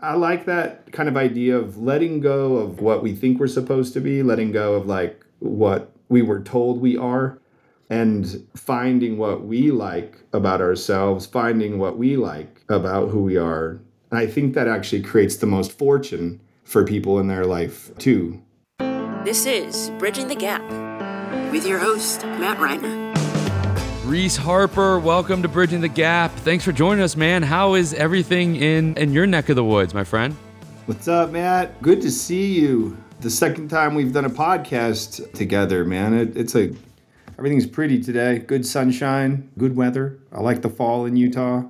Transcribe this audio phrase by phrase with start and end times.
[0.00, 3.94] I like that kind of idea of letting go of what we think we're supposed
[3.94, 7.38] to be, letting go of like what we were told we are,
[7.88, 13.80] and finding what we like about ourselves, finding what we like about who we are.
[14.10, 18.42] And I think that actually creates the most fortune for people in their life too.
[19.24, 20.62] This is Bridging the Gap
[21.50, 23.05] with your host, Matt Reiner.
[24.06, 26.30] Reese Harper, welcome to Bridging the Gap.
[26.30, 27.42] Thanks for joining us, man.
[27.42, 30.32] How is everything in, in your neck of the woods, my friend?
[30.86, 31.82] What's up, Matt?
[31.82, 32.96] Good to see you.
[33.18, 36.14] The second time we've done a podcast together, man.
[36.14, 36.72] It, it's a
[37.36, 38.38] everything's pretty today.
[38.38, 40.20] Good sunshine, good weather.
[40.30, 41.64] I like the fall in Utah.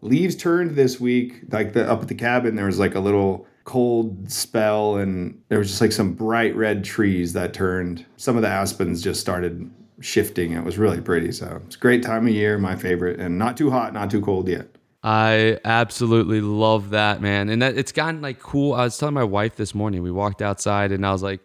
[0.00, 1.40] Leaves turned this week.
[1.50, 5.58] Like the up at the cabin, there was like a little cold spell, and there
[5.58, 8.06] was just like some bright red trees that turned.
[8.16, 9.68] Some of the aspens just started
[10.00, 10.52] shifting.
[10.52, 11.32] It was really pretty.
[11.32, 14.20] So it's a great time of year, my favorite, and not too hot, not too
[14.20, 14.68] cold yet.
[15.02, 17.48] I absolutely love that, man.
[17.48, 18.74] And that it's gotten like cool.
[18.74, 21.40] I was telling my wife this morning, we walked outside and I was like,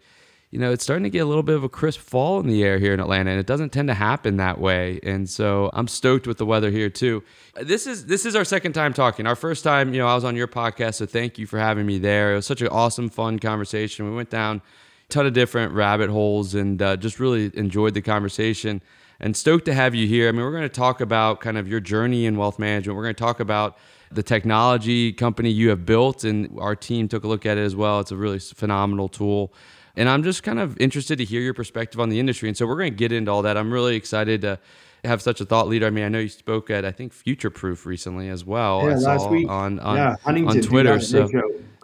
[0.52, 2.64] you know, it's starting to get a little bit of a crisp fall in the
[2.64, 5.02] air here in Atlanta, and it doesn't tend to happen that way.
[5.04, 7.24] And so I'm stoked with the weather here too.
[7.62, 9.28] This is this is our second time talking.
[9.28, 11.86] Our first time, you know, I was on your podcast, so thank you for having
[11.86, 12.32] me there.
[12.32, 14.10] It was such an awesome, fun conversation.
[14.10, 14.62] We went down
[15.10, 18.82] ton of different rabbit holes and uh, just really enjoyed the conversation
[19.20, 20.28] and stoked to have you here.
[20.28, 22.98] I mean, we're going to talk about kind of your journey in wealth management.
[22.98, 23.78] We're going to talk about
[24.12, 27.76] the technology company you have built, and our team took a look at it as
[27.76, 28.00] well.
[28.00, 29.54] It's a really phenomenal tool.
[29.98, 32.50] And I'm just kind of interested to hear your perspective on the industry.
[32.50, 33.58] And so we're going to get into all that.
[33.58, 34.60] I'm really excited to
[35.04, 35.86] have such a thought leader.
[35.86, 38.82] I mean, I know you spoke at I think Future Proof recently as well.
[38.84, 41.00] Yeah, I last week on on, yeah, on Twitter.
[41.00, 41.30] So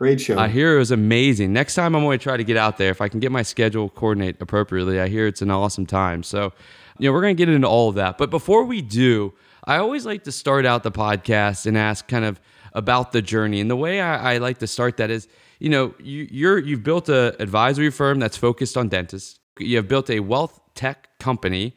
[0.01, 0.35] Great show.
[0.35, 1.53] I hear it was amazing.
[1.53, 2.89] Next time I'm going to try to get out there.
[2.89, 6.23] If I can get my schedule coordinate appropriately, I hear it's an awesome time.
[6.23, 6.53] So,
[6.97, 8.17] you know, we're going to get into all of that.
[8.17, 12.25] But before we do, I always like to start out the podcast and ask kind
[12.25, 12.41] of
[12.73, 13.59] about the journey.
[13.59, 15.27] And the way I, I like to start that is,
[15.61, 19.39] you know, you, you're you've built a advisory firm that's focused on dentists.
[19.59, 21.75] You have built a wealth tech company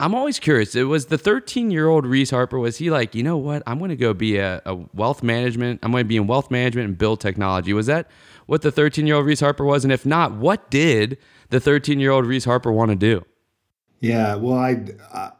[0.00, 0.74] I'm always curious.
[0.74, 2.58] It was the 13 year old Reese Harper.
[2.58, 3.62] Was he like, you know what?
[3.66, 5.80] I'm going to go be a, a, wealth management.
[5.82, 7.72] I'm going to be in wealth management and build technology.
[7.72, 8.10] Was that
[8.46, 9.84] what the 13 year old Reese Harper was?
[9.84, 11.18] And if not, what did
[11.50, 13.24] the 13 year old Reese Harper want to do?
[14.00, 15.30] Yeah, well, I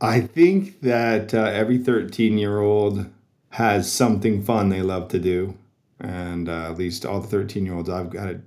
[0.00, 3.06] I think that uh, every 13 year old
[3.50, 5.56] has something fun they love to do,
[6.00, 8.40] and uh, at least all the 13 year olds I've got a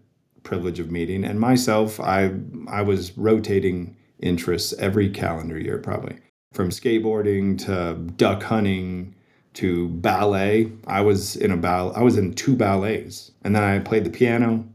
[0.44, 2.32] privilege of meeting, and myself, I
[2.68, 6.18] I was rotating interests every calendar year, probably
[6.54, 9.16] from skateboarding to duck hunting
[9.54, 10.72] to ballet.
[10.88, 11.94] I was in a ball.
[11.96, 14.66] I was in two ballets, and then I played the piano.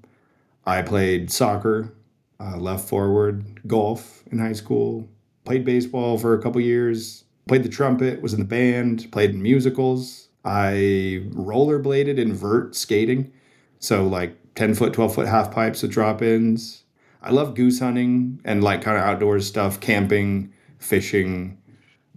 [0.66, 1.94] I played soccer,
[2.40, 5.08] uh, left forward, golf in high school.
[5.44, 7.24] Played baseball for a couple years.
[7.46, 8.20] Played the trumpet.
[8.20, 9.10] Was in the band.
[9.12, 10.25] Played in musicals.
[10.46, 13.32] I rollerbladed in vert skating,
[13.80, 16.84] so like ten foot, twelve foot half pipes with drop ins.
[17.20, 21.58] I love goose hunting and like kind of outdoor stuff, camping, fishing,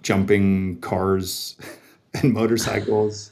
[0.04, 1.58] jumping cars
[2.14, 3.32] and motorcycles.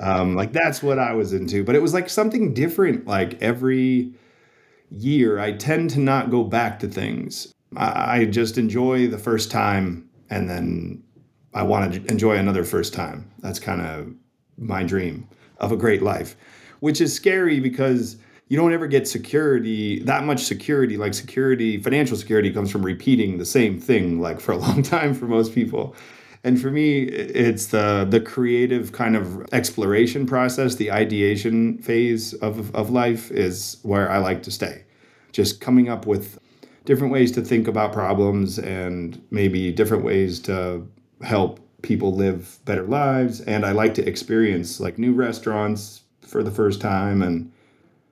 [0.00, 1.62] Um, like that's what I was into.
[1.62, 3.06] But it was like something different.
[3.06, 4.12] Like every
[4.90, 7.52] year, I tend to not go back to things.
[7.76, 11.04] I, I just enjoy the first time, and then
[11.54, 13.30] I want to enjoy another first time.
[13.38, 14.12] That's kind of
[14.58, 15.28] my dream
[15.58, 16.36] of a great life,
[16.80, 18.16] which is scary because
[18.48, 23.38] you don't ever get security that much security like security financial security comes from repeating
[23.38, 25.94] the same thing like for a long time for most people.
[26.42, 32.74] And for me it's the the creative kind of exploration process the ideation phase of
[32.74, 34.84] of life is where i like to stay.
[35.32, 36.38] Just coming up with
[36.84, 40.86] different ways to think about problems and maybe different ways to
[41.22, 46.50] help people live better lives and i like to experience like new restaurants for the
[46.50, 47.52] first time and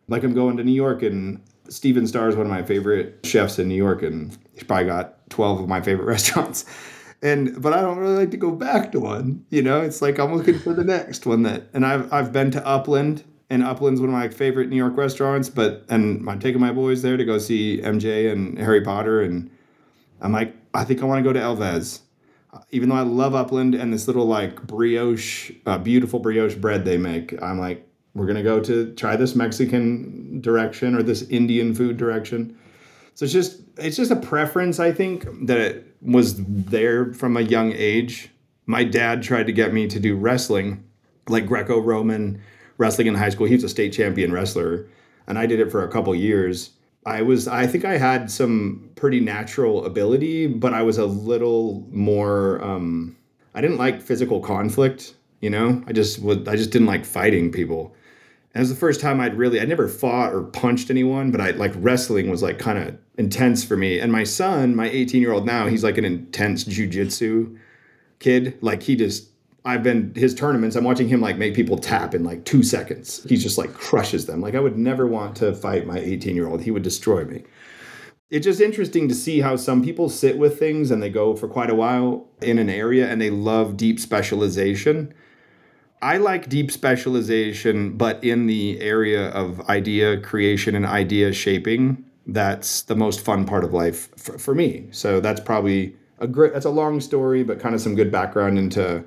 [0.08, 3.58] like I'm going to New York and Stephen Starr is one of my favorite chefs
[3.58, 6.64] in New York and he's probably got 12 of my favorite restaurants.
[7.22, 9.44] And but I don't really like to go back to one.
[9.50, 12.50] You know, it's like I'm looking for the next one that and I've I've been
[12.52, 16.60] to Upland and Upland's one of my favorite New York restaurants, but and I'm taking
[16.60, 19.50] my boys there to go see MJ and Harry Potter and
[20.20, 22.00] I'm like, I think I want to go to El Vez.
[22.70, 26.98] Even though I love Upland and this little like brioche, uh, beautiful brioche bread they
[26.98, 31.96] make, I'm like, we're to go to try this Mexican direction or this Indian food
[31.96, 32.58] direction.
[33.14, 37.40] So it's just it's just a preference I think that it was there from a
[37.40, 38.30] young age.
[38.66, 40.84] My dad tried to get me to do wrestling,
[41.28, 42.40] like Greco-Roman
[42.78, 43.46] wrestling in high school.
[43.46, 44.86] He was a state champion wrestler,
[45.26, 46.70] and I did it for a couple years.
[47.04, 51.86] I was I think I had some pretty natural ability, but I was a little
[51.90, 53.16] more um,
[53.54, 55.82] I didn't like physical conflict, you know?
[55.86, 57.94] I just would I just didn't like fighting people
[58.54, 61.40] And it was the first time I'd really, I never fought or punched anyone, but
[61.40, 63.98] I like wrestling was like kind of intense for me.
[64.00, 67.58] And my son, my 18 year old now, he's like an intense jujitsu
[68.20, 68.58] kid.
[68.62, 69.30] Like he just,
[69.64, 70.74] I've been his tournaments.
[70.74, 73.24] I'm watching him like make people tap in like two seconds.
[73.28, 74.40] He just like crushes them.
[74.40, 76.62] Like I would never want to fight my 18 year old.
[76.62, 77.44] He would destroy me.
[78.30, 81.48] It's just interesting to see how some people sit with things and they go for
[81.48, 85.12] quite a while in an area and they love deep specialization.
[86.00, 92.82] I like deep specialization, but in the area of idea creation and idea shaping, that's
[92.82, 94.88] the most fun part of life for, for me.
[94.90, 98.58] So that's probably a great, that's a long story, but kind of some good background
[98.58, 99.04] into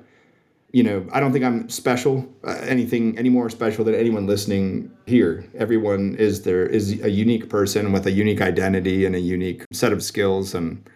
[0.76, 4.90] you know, I don't think I'm special, uh, anything any more special than anyone listening
[5.06, 5.48] here.
[5.54, 9.90] Everyone is there is a unique person with a unique identity and a unique set
[9.90, 10.86] of skills and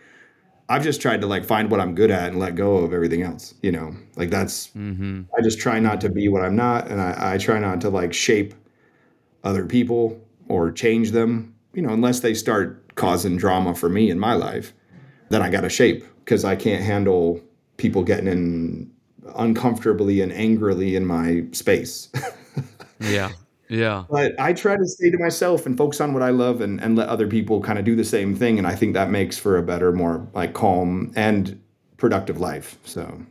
[0.69, 3.23] I've just tried to like find what I'm good at and let go of everything
[3.23, 3.97] else, you know.
[4.17, 5.23] Like that's mm-hmm.
[5.35, 7.88] I just try not to be what I'm not and I, I try not to
[7.88, 8.53] like shape
[9.44, 14.19] other people or change them, you know, unless they start causing drama for me in
[14.19, 14.75] my life,
[15.31, 17.41] then I got to shape because I can't handle
[17.79, 18.91] people getting in
[19.37, 22.08] uncomfortably and angrily in my space.
[23.00, 23.31] yeah.
[23.69, 24.05] Yeah.
[24.11, 26.96] But I try to stay to myself and focus on what I love and, and
[26.96, 28.58] let other people kind of do the same thing.
[28.58, 31.61] And I think that makes for a better, more like calm and
[31.96, 32.78] productive life.
[32.84, 33.25] So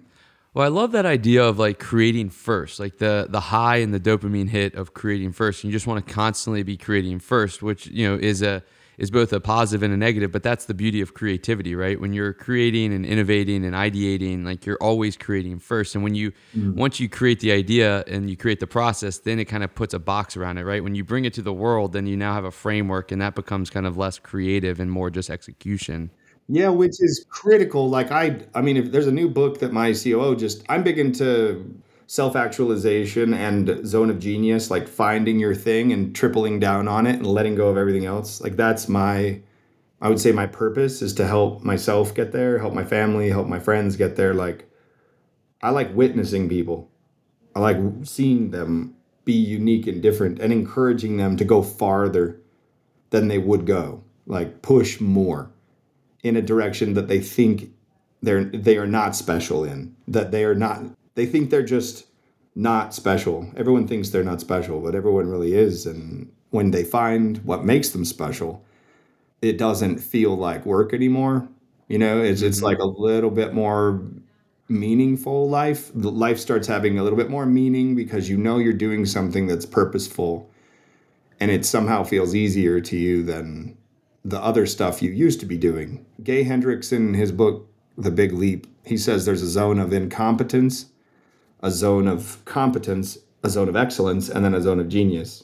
[0.53, 3.99] well, I love that idea of like creating first, like the the high and the
[3.99, 5.63] dopamine hit of creating first.
[5.63, 8.63] And you just want to constantly be creating first, which you know is a
[8.99, 11.99] is both a positive and a negative, but that's the beauty of creativity, right?
[11.99, 15.95] When you're creating and innovating and ideating, like you're always creating first.
[15.95, 16.75] And when you mm.
[16.75, 19.93] once you create the idea and you create the process, then it kind of puts
[19.93, 20.83] a box around it, right?
[20.83, 23.35] When you bring it to the world, then you now have a framework and that
[23.35, 26.11] becomes kind of less creative and more just execution.
[26.49, 27.89] Yeah, which is critical.
[27.89, 30.99] Like I I mean, if there's a new book that my COO just I'm big
[30.99, 31.73] into
[32.09, 37.17] self actualization and zone of genius, like finding your thing and tripling down on it
[37.17, 38.41] and letting go of everything else.
[38.41, 39.41] Like that's my,
[40.01, 43.45] I would say my purpose is to help myself get there, help my family, help
[43.45, 44.33] my friends get there.
[44.33, 44.67] Like
[45.61, 46.89] I like witnessing people.
[47.55, 52.41] I like seeing them be unique and different and encouraging them to go farther
[53.11, 54.03] than they would go.
[54.25, 55.51] Like push more
[56.23, 57.71] in a direction that they think
[58.23, 60.83] they're they are not special in that they are not
[61.19, 62.05] they think they're just
[62.55, 63.45] not special.
[63.57, 65.85] Everyone thinks they're not special, but everyone really is.
[65.85, 68.63] And when they find what makes them special,
[69.41, 71.45] it doesn't feel like work anymore.
[71.89, 72.67] You know, it's it's mm-hmm.
[72.67, 74.01] like a little bit more
[74.69, 75.91] meaningful life.
[75.93, 79.45] The life starts having a little bit more meaning because you know you're doing something
[79.45, 80.49] that's purposeful
[81.41, 83.77] and it somehow feels easier to you than
[84.23, 86.05] the other stuff you used to be doing.
[86.23, 87.67] Gay Hendricks in his book
[87.97, 90.85] The Big Leap, he says there's a zone of incompetence
[91.61, 95.43] a zone of competence, a zone of excellence, and then a zone of genius.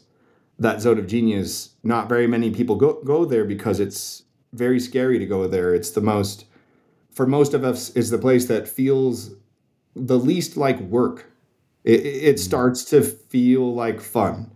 [0.58, 4.24] That zone of genius, not very many people go, go there because it's
[4.54, 5.74] very scary to go there.
[5.74, 6.46] It's the most,
[7.12, 9.32] for most of us, is the place that feels
[9.96, 11.32] the least like work.
[11.84, 12.38] It, it mm-hmm.
[12.38, 14.52] starts to feel like fun.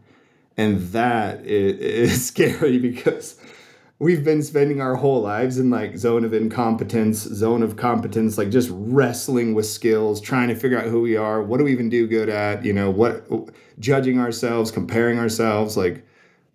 [0.55, 3.37] And that is scary because
[3.99, 8.49] we've been spending our whole lives in like zone of incompetence, zone of competence, like
[8.49, 11.89] just wrestling with skills, trying to figure out who we are, what do we even
[11.89, 13.27] do good at, you know, what
[13.77, 16.05] judging ourselves, comparing ourselves, like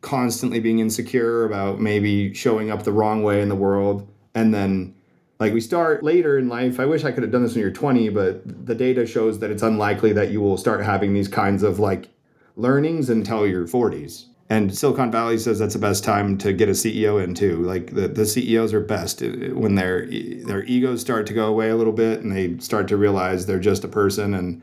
[0.00, 4.08] constantly being insecure about maybe showing up the wrong way in the world.
[4.34, 4.94] And then
[5.38, 6.80] like we start later in life.
[6.80, 9.50] I wish I could have done this when you're 20, but the data shows that
[9.50, 12.08] it's unlikely that you will start having these kinds of like
[12.56, 16.72] learnings until your 40s and Silicon Valley says that's the best time to get a
[16.72, 17.62] CEO in too.
[17.62, 21.76] Like the, the CEOs are best when their their egos start to go away a
[21.76, 24.62] little bit and they start to realize they're just a person and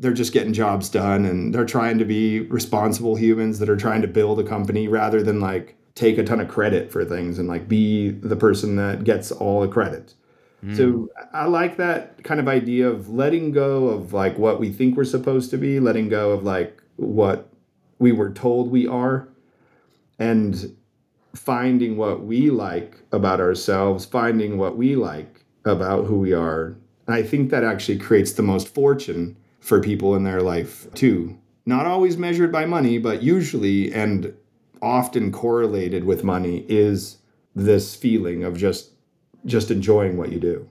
[0.00, 4.02] they're just getting jobs done and they're trying to be responsible humans that are trying
[4.02, 7.48] to build a company rather than like take a ton of credit for things and
[7.48, 10.14] like be the person that gets all the credit.
[10.64, 10.76] Mm.
[10.76, 14.96] So I like that kind of idea of letting go of like what we think
[14.96, 17.51] we're supposed to be, letting go of like what
[18.02, 19.28] we were told we are
[20.18, 20.76] and
[21.34, 26.76] finding what we like about ourselves, finding what we like about who we are.
[27.06, 31.38] I think that actually creates the most fortune for people in their life too.
[31.64, 34.34] Not always measured by money, but usually and
[34.82, 37.18] often correlated with money is
[37.54, 38.90] this feeling of just
[39.46, 40.68] just enjoying what you do.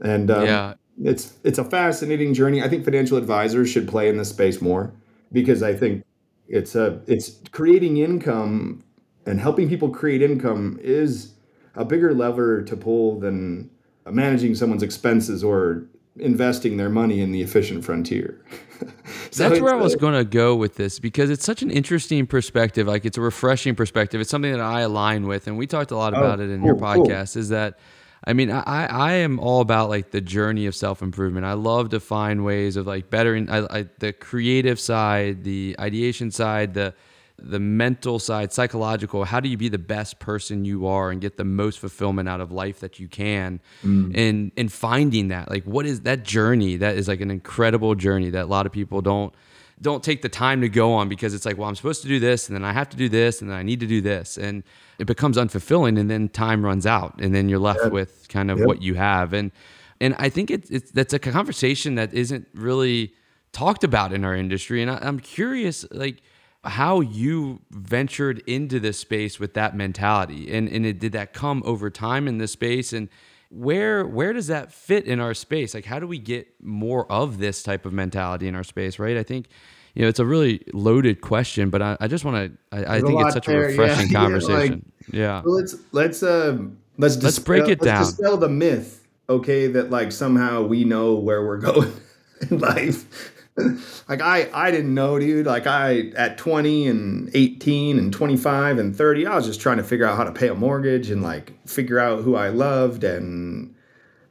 [0.00, 0.74] And um, yeah.
[1.04, 2.60] it's it's a fascinating journey.
[2.60, 4.92] I think financial advisors should play in this space more
[5.30, 6.04] because I think
[6.52, 8.84] it's a it's creating income
[9.26, 11.32] and helping people create income is
[11.74, 13.70] a bigger lever to pull than
[14.08, 15.86] managing someone's expenses or
[16.18, 18.44] investing their money in the efficient frontier.
[19.30, 22.26] So That's where I was going to go with this because it's such an interesting
[22.26, 22.88] perspective.
[22.88, 24.20] Like it's a refreshing perspective.
[24.20, 26.64] It's something that I align with, and we talked a lot oh, about it in
[26.64, 27.06] your Oh, cool, cool.
[27.06, 27.36] podcast.
[27.36, 27.78] Is that
[28.24, 31.44] I mean, I, I am all about like the journey of self improvement.
[31.44, 36.30] I love to find ways of like bettering I, I, the creative side, the ideation
[36.30, 36.94] side, the
[37.38, 39.24] the mental side, psychological.
[39.24, 42.40] How do you be the best person you are and get the most fulfillment out
[42.40, 43.60] of life that you can?
[43.82, 44.16] Mm.
[44.16, 46.76] And and finding that, like, what is that journey?
[46.76, 49.34] That is like an incredible journey that a lot of people don't
[49.82, 52.18] don't take the time to go on because it's like, well, I'm supposed to do
[52.20, 54.38] this, and then I have to do this, and then I need to do this,
[54.38, 54.62] and
[54.98, 58.58] it becomes unfulfilling, and then time runs out, and then you're left with kind of
[58.58, 58.66] Yep.
[58.68, 59.50] what you have, and
[60.00, 63.12] and I think it's it's that's a conversation that isn't really
[63.52, 66.22] talked about in our industry, and I, I'm curious, like
[66.64, 71.62] how you ventured into this space with that mentality, and and it, did that come
[71.66, 73.08] over time in this space, and
[73.52, 75.74] where where does that fit in our space?
[75.74, 78.98] Like, how do we get more of this type of mentality in our space?
[78.98, 79.16] Right?
[79.16, 79.46] I think.
[79.94, 82.36] You know, it's a really loaded question, but I, I just want
[82.72, 82.78] to.
[82.88, 83.78] I, I think it's such there, a yeah.
[83.82, 84.92] refreshing Yeah, like- conversation.
[85.12, 85.42] yeah.
[85.44, 87.98] Well, let's let's um let's Let's break it down.
[88.00, 89.66] Let's dispel the myth, okay?
[89.66, 91.92] That like somehow we know where we're going
[92.50, 93.31] in life.
[94.08, 95.46] like I I didn't know, dude.
[95.46, 99.84] Like I at 20 and 18 and 25 and 30, I was just trying to
[99.84, 103.74] figure out how to pay a mortgage and like figure out who I loved and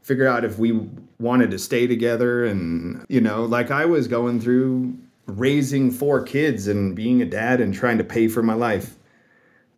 [0.02, 0.72] figure out if we
[1.20, 4.98] wanted to stay together and you know, like I was going through
[5.28, 8.98] raising four kids and being a dad and trying to pay for my life.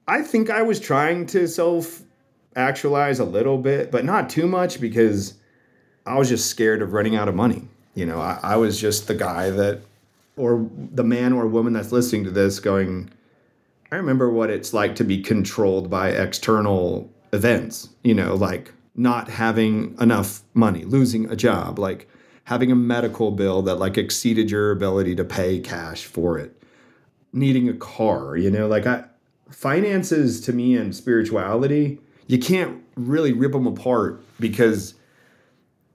[0.08, 2.02] I think I was trying to self
[2.56, 5.36] actualize a little bit, but not too much because
[6.06, 7.68] I was just scared of running out of money.
[7.94, 9.82] You know, I, I was just the guy that,
[10.36, 13.10] or the man or woman that's listening to this going,
[13.92, 19.30] I remember what it's like to be controlled by external events, you know, like not
[19.30, 22.10] having enough money, losing a job, like
[22.46, 26.62] having a medical bill that like exceeded your ability to pay cash for it,
[27.32, 29.06] needing a car, you know, like I,
[29.50, 34.96] finances to me and spirituality, you can't really rip them apart because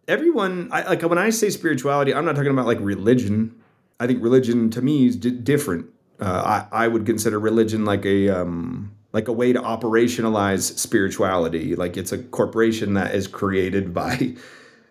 [0.09, 3.55] everyone, I, like when I say spirituality, I'm not talking about like religion.
[4.01, 5.87] I think religion to me is di- different.
[6.19, 11.77] Uh, I, I would consider religion like a um, like a way to operationalize spirituality.
[11.77, 14.35] Like it's a corporation that is created by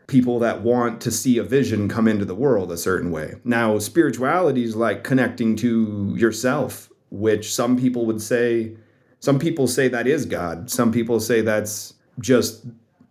[0.06, 3.36] people that want to see a vision come into the world a certain way.
[3.44, 8.78] Now, spirituality is like connecting to yourself, which some people would say,
[9.20, 10.72] some people say that is God.
[10.72, 12.66] Some people say that's just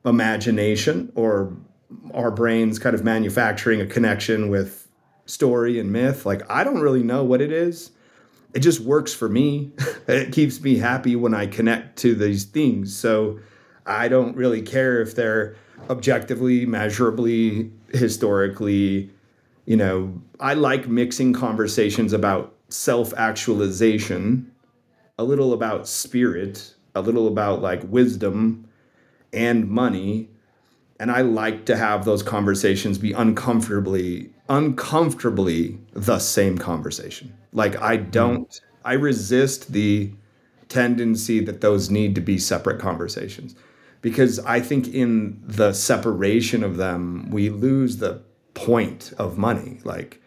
[0.06, 1.54] imagination or
[2.14, 4.88] our brains kind of manufacturing a connection with
[5.26, 6.26] story and myth.
[6.26, 7.90] Like, I don't really know what it is.
[8.54, 9.72] It just works for me.
[10.08, 12.96] it keeps me happy when I connect to these things.
[12.96, 13.38] So
[13.84, 15.56] I don't really care if they're
[15.90, 19.10] objectively, measurably, historically.
[19.66, 24.50] You know, I like mixing conversations about self actualization,
[25.18, 28.68] a little about spirit, a little about like wisdom
[29.32, 30.30] and money.
[30.98, 37.36] And I like to have those conversations be uncomfortably, uncomfortably the same conversation.
[37.52, 38.10] Like I hmm.
[38.10, 40.12] don't, I resist the
[40.68, 43.54] tendency that those need to be separate conversations
[44.02, 48.22] because I think in the separation of them, we lose the
[48.54, 49.80] point of money.
[49.84, 50.20] Like,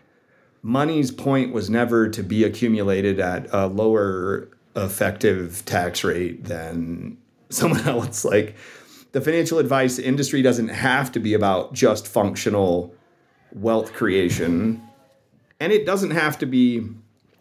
[0.62, 7.18] money's point was never to be accumulated at a lower effective tax rate than
[7.50, 8.26] someone else.
[8.26, 8.56] Like,
[9.12, 12.94] the financial advice industry doesn't have to be about just functional
[13.54, 14.82] wealth creation,
[15.60, 16.88] and it doesn't have to be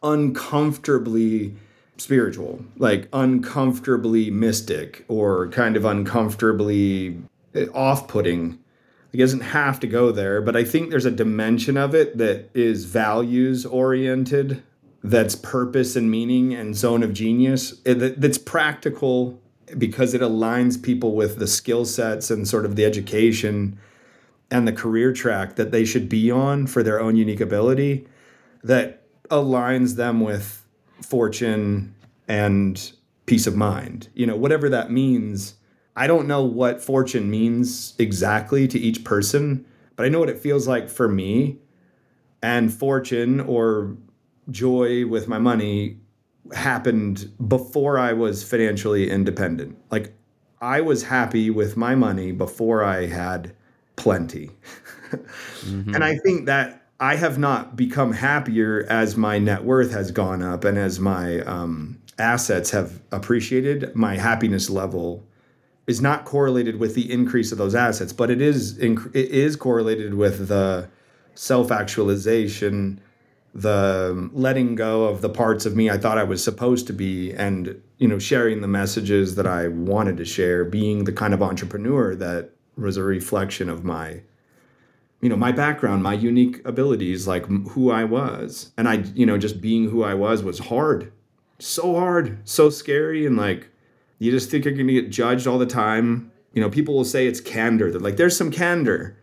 [0.02, 1.54] uncomfortably
[1.98, 7.20] spiritual, like uncomfortably mystic or kind of uncomfortably
[7.74, 8.58] off putting.
[9.12, 12.50] It doesn't have to go there, but I think there's a dimension of it that
[12.54, 14.62] is values oriented,
[15.02, 19.40] that's purpose and meaning and zone of genius, eh, that's practical
[19.76, 23.78] because it aligns people with the skill sets and sort of the education
[24.50, 28.06] and the career track that they should be on for their own unique ability
[28.64, 30.66] that aligns them with
[31.02, 31.94] fortune
[32.26, 32.92] and
[33.26, 34.08] peace of mind.
[34.14, 35.54] You know, whatever that means.
[35.96, 40.38] I don't know what fortune means exactly to each person, but I know what it
[40.38, 41.58] feels like for me.
[42.40, 43.96] And fortune or
[44.48, 45.98] joy with my money
[46.54, 49.76] happened before I was financially independent.
[49.90, 50.12] Like
[50.60, 53.54] I was happy with my money before I had
[53.96, 54.50] plenty.
[55.94, 60.42] And I think that I have not become happier as my net worth has gone
[60.42, 63.94] up and as my um, assets have appreciated.
[63.94, 65.24] My happiness level
[65.86, 69.56] is not correlated with the increase of those assets, but it is inc- it is
[69.56, 70.88] correlated with the
[71.34, 73.00] self actualization
[73.54, 76.92] the um, letting go of the parts of me I thought I was supposed to
[76.92, 81.32] be and you know sharing the messages that I wanted to share being the kind
[81.32, 84.22] of entrepreneur that was a reflection of my
[85.20, 88.72] you know my background my unique abilities like who I was.
[88.76, 91.12] And I you know just being who I was was hard
[91.58, 93.26] so hard so scary.
[93.26, 93.68] And like
[94.18, 96.30] you just think you're going to get judged all the time.
[96.52, 97.90] You know people will say it's candor.
[97.90, 99.16] They're like there's some candor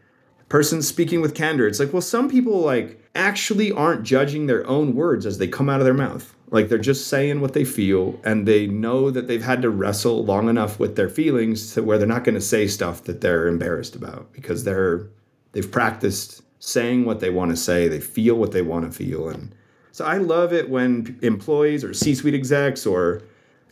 [0.49, 1.67] person speaking with candor.
[1.67, 5.69] It's like well some people like actually aren't judging their own words as they come
[5.69, 6.35] out of their mouth.
[6.51, 10.23] Like they're just saying what they feel and they know that they've had to wrestle
[10.23, 13.47] long enough with their feelings to where they're not going to say stuff that they're
[13.47, 15.07] embarrassed about because they're
[15.53, 19.29] they've practiced saying what they want to say they feel what they want to feel
[19.29, 19.53] and
[19.91, 23.21] so i love it when employees or c-suite execs or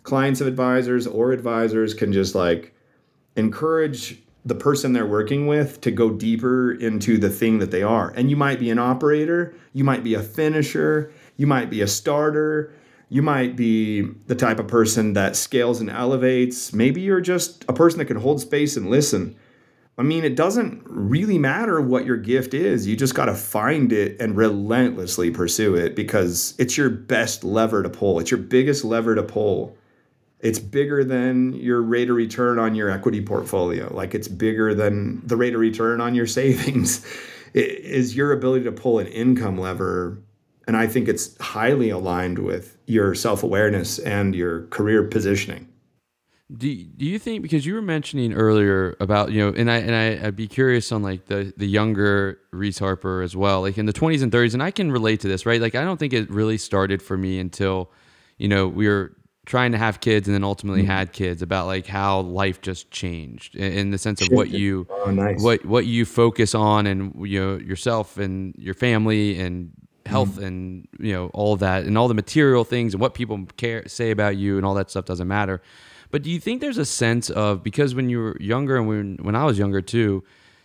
[0.04, 2.74] clients of advisors or advisors can just like
[3.36, 8.12] encourage the person they're working with to go deeper into the thing that they are.
[8.16, 11.88] And you might be an operator, you might be a finisher, you might be a
[11.88, 12.74] starter,
[13.10, 16.74] you might be the type of person that scales and elevates.
[16.74, 19.36] Maybe you're just a person that can hold space and listen.
[19.98, 22.88] I mean, it doesn't really matter what your gift is.
[22.88, 27.84] You just got to find it and relentlessly pursue it because it's your best lever
[27.84, 28.20] to pull.
[28.20, 29.78] It's your biggest lever to pull
[30.44, 33.92] it's bigger than your rate of return on your equity portfolio.
[33.94, 37.06] Like it's bigger than the rate of return on your savings.
[37.54, 40.22] It is your ability to pull an income lever
[40.68, 45.68] and i think it's highly aligned with your self-awareness and your career positioning.
[46.56, 49.96] Do, do you think because you were mentioning earlier about you know and I and
[49.96, 53.88] I, I'd be curious on like the the younger Reese Harper as well like in
[53.88, 55.60] the 20s and 30s and I can relate to this right?
[55.60, 57.90] Like I don't think it really started for me until
[58.38, 61.86] you know we were trying to have kids and then ultimately had kids about like
[61.86, 65.42] how life just changed in, the sense of what you oh, nice.
[65.42, 69.72] what what you focus on and you know yourself and your family and
[70.06, 70.46] health mm.
[70.46, 74.12] and you know all that and all the material things and what people care say
[74.12, 75.62] about you and all that stuff doesn't matter
[76.12, 79.18] but do you think there's a sense of because when you were younger and when
[79.22, 80.24] when I was younger too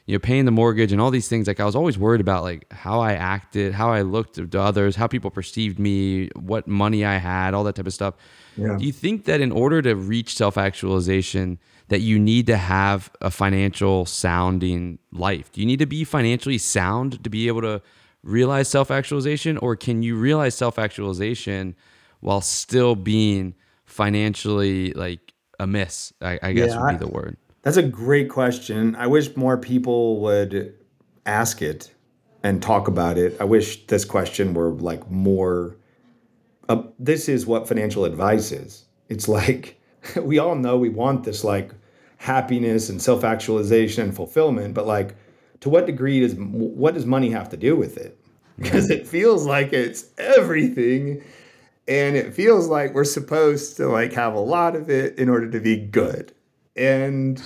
[0.08, 1.46] you know paying the mortgage and all these things.
[1.46, 4.96] Like i was always worried about like how i acted how i looked to others
[4.96, 8.14] how people perceived me what money i had all that type of stuff.
[8.56, 8.76] Yeah.
[8.78, 13.30] do you think that in order to reach self-actualization that you need to have a
[13.30, 15.52] financial sounding life?
[15.52, 17.80] Do you need to be financially sound to be able to
[18.22, 19.56] realize self-actualization?
[19.58, 21.76] Or can you realize self-actualization
[22.20, 23.54] while still being
[23.86, 27.36] financially like amiss i, I guess yeah, would be the word
[27.68, 28.96] that's a great question.
[28.96, 30.74] I wish more people would
[31.26, 31.92] ask it
[32.42, 33.36] and talk about it.
[33.42, 35.76] I wish this question were like more.
[36.66, 38.86] Uh, this is what financial advice is.
[39.10, 39.78] It's like
[40.16, 41.72] we all know we want this like
[42.16, 45.14] happiness and self actualization and fulfillment, but like
[45.60, 48.18] to what degree does what does money have to do with it?
[48.56, 51.22] Because it feels like it's everything
[51.86, 55.50] and it feels like we're supposed to like have a lot of it in order
[55.50, 56.32] to be good
[56.78, 57.42] and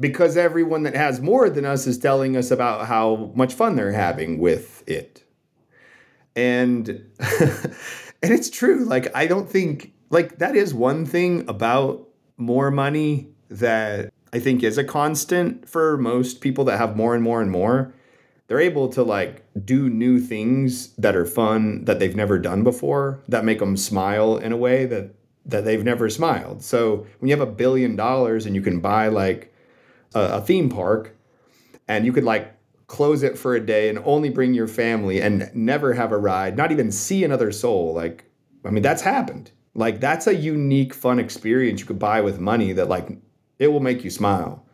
[0.00, 3.92] because everyone that has more than us is telling us about how much fun they're
[3.92, 5.22] having with it
[6.34, 6.88] and
[7.20, 13.28] and it's true like i don't think like that is one thing about more money
[13.48, 17.50] that i think is a constant for most people that have more and more and
[17.50, 17.92] more
[18.46, 23.22] they're able to like do new things that are fun that they've never done before
[23.28, 25.14] that make them smile in a way that
[25.46, 26.62] that they've never smiled.
[26.62, 29.49] So when you have a billion dollars and you can buy like
[30.14, 31.16] a, theme park
[31.88, 32.54] and you could like
[32.86, 36.56] close it for a day and only bring your family and never have a ride,
[36.56, 38.24] not even see another soul, like
[38.64, 39.50] I mean that's happened.
[39.74, 43.08] Like that's a unique fun experience you could buy with money that like
[43.58, 44.66] it will make you smile.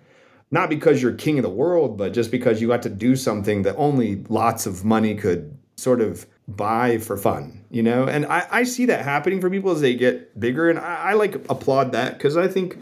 [0.51, 3.62] Not because you're king of the world, but just because you got to do something
[3.62, 8.05] that only lots of money could sort of buy for fun, you know?
[8.05, 10.70] And I, I see that happening for people as they get bigger.
[10.70, 12.79] And I, I like applaud that because I think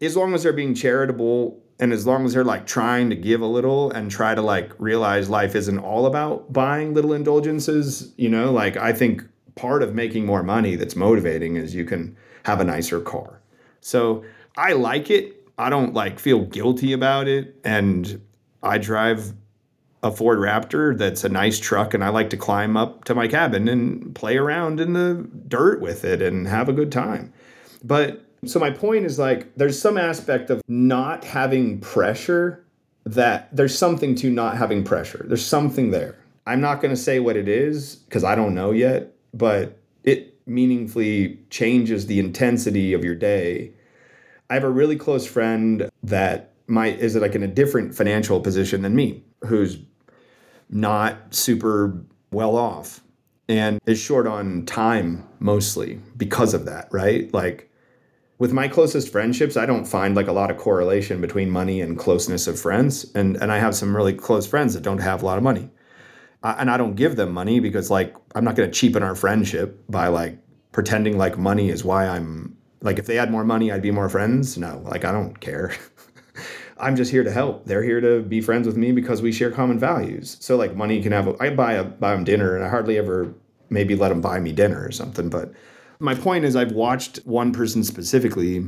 [0.00, 3.40] as long as they're being charitable and as long as they're like trying to give
[3.40, 8.28] a little and try to like realize life isn't all about buying little indulgences, you
[8.28, 12.60] know, like I think part of making more money that's motivating is you can have
[12.60, 13.40] a nicer car.
[13.80, 14.24] So
[14.56, 15.48] I like it.
[15.58, 17.56] I don't like feel guilty about it.
[17.64, 18.20] And
[18.62, 19.34] I drive
[20.02, 23.26] a Ford Raptor that's a nice truck, and I like to climb up to my
[23.26, 27.32] cabin and play around in the dirt with it and have a good time.
[27.82, 32.64] But so my point is like there's some aspect of not having pressure
[33.04, 35.24] that there's something to not having pressure.
[35.28, 36.16] There's something there.
[36.46, 40.38] I'm not going to say what it is because I don't know yet, but it
[40.46, 43.72] meaningfully changes the intensity of your day.
[44.50, 48.82] I have a really close friend that might is like in a different financial position
[48.82, 49.78] than me, who's
[50.70, 53.00] not super well off
[53.48, 57.32] and is short on time mostly because of that, right?
[57.32, 57.70] Like
[58.38, 61.98] with my closest friendships, I don't find like a lot of correlation between money and
[61.98, 63.10] closeness of friends.
[63.14, 65.70] And and I have some really close friends that don't have a lot of money.
[66.42, 69.14] I, and I don't give them money because like I'm not going to cheapen our
[69.14, 70.38] friendship by like
[70.72, 74.08] pretending like money is why I'm like if they had more money, I'd be more
[74.08, 74.58] friends.
[74.58, 75.72] No, like I don't care.
[76.78, 77.66] I'm just here to help.
[77.66, 80.36] They're here to be friends with me because we share common values.
[80.40, 81.28] So like money can have.
[81.28, 83.32] A, I buy a buy them dinner, and I hardly ever
[83.70, 85.30] maybe let them buy me dinner or something.
[85.30, 85.52] But
[85.98, 88.64] my point is, I've watched one person specifically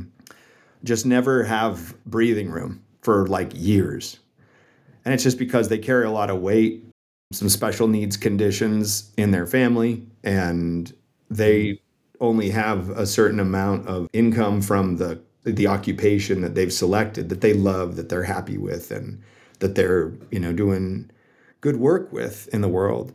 [0.83, 4.19] just never have breathing room for like years,
[5.05, 6.85] and it's just because they carry a lot of weight,
[7.31, 10.93] some special needs conditions in their family, and
[11.29, 11.79] they
[12.19, 17.39] only have a certain amount of income from the the occupation that they've selected that
[17.41, 19.21] they love that they're happy with and
[19.59, 21.09] that they're you know doing
[21.61, 23.13] good work with in the world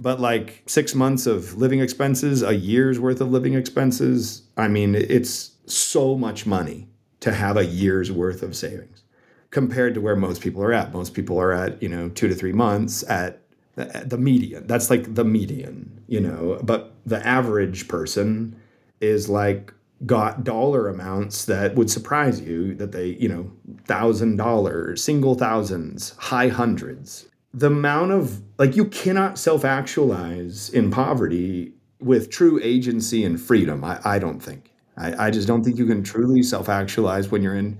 [0.00, 4.94] but like six months of living expenses a year's worth of living expenses i mean
[4.94, 6.88] it's so much money
[7.20, 9.02] to have a year's worth of savings
[9.50, 12.34] compared to where most people are at most people are at you know two to
[12.34, 13.40] three months at
[13.76, 18.54] the median that's like the median you know but the average person
[19.00, 19.72] is like
[20.06, 23.50] got dollar amounts that would surprise you that they, you know,
[23.84, 27.26] thousand dollars, single thousands, high hundreds.
[27.52, 33.84] The amount of, like, you cannot self actualize in poverty with true agency and freedom.
[33.84, 34.72] I, I don't think.
[34.96, 37.78] I, I just don't think you can truly self actualize when you're in,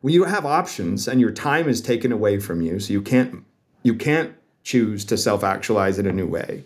[0.00, 2.80] when you have options and your time is taken away from you.
[2.80, 3.44] So you can't,
[3.82, 6.64] you can't choose to self actualize in a new way.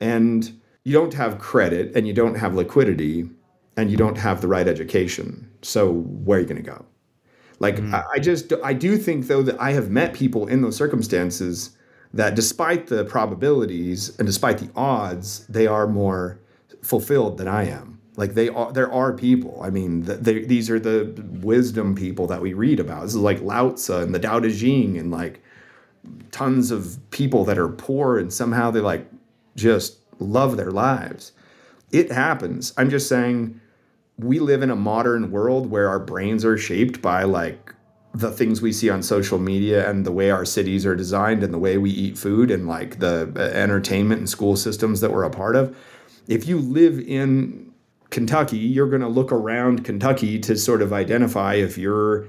[0.00, 3.28] And you don't have credit and you don't have liquidity
[3.76, 5.50] and you don't have the right education.
[5.62, 6.84] So where are you going to go?
[7.62, 7.94] Like mm.
[7.94, 11.70] I, I just I do think though that I have met people in those circumstances
[12.12, 16.40] that despite the probabilities and despite the odds, they are more
[16.82, 18.00] fulfilled than I am.
[18.16, 19.62] Like they are, there are people.
[19.62, 23.02] I mean, they, these are the wisdom people that we read about.
[23.02, 25.40] This is like Lao Tzu and the Tao Te Ching and like
[26.32, 29.06] tons of people that are poor and somehow they like
[29.54, 31.30] just love their lives.
[31.92, 32.74] It happens.
[32.76, 33.60] I'm just saying
[34.22, 37.74] we live in a modern world where our brains are shaped by like
[38.14, 41.52] the things we see on social media and the way our cities are designed and
[41.52, 45.24] the way we eat food and like the uh, entertainment and school systems that we're
[45.24, 45.76] a part of.
[46.28, 47.72] If you live in
[48.10, 52.26] Kentucky, you're going to look around Kentucky to sort of identify if you're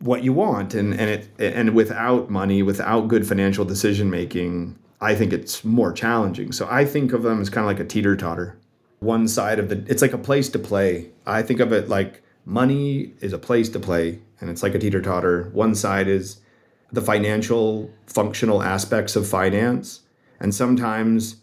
[0.00, 5.14] what you want and and it and without money, without good financial decision making, I
[5.14, 6.50] think it's more challenging.
[6.50, 8.58] So I think of them as kind of like a teeter totter
[9.02, 11.10] one side of the it's like a place to play.
[11.26, 14.78] I think of it like money is a place to play and it's like a
[14.78, 15.50] teeter totter.
[15.52, 16.40] One side is
[16.90, 20.00] the financial functional aspects of finance
[20.40, 21.36] and sometimes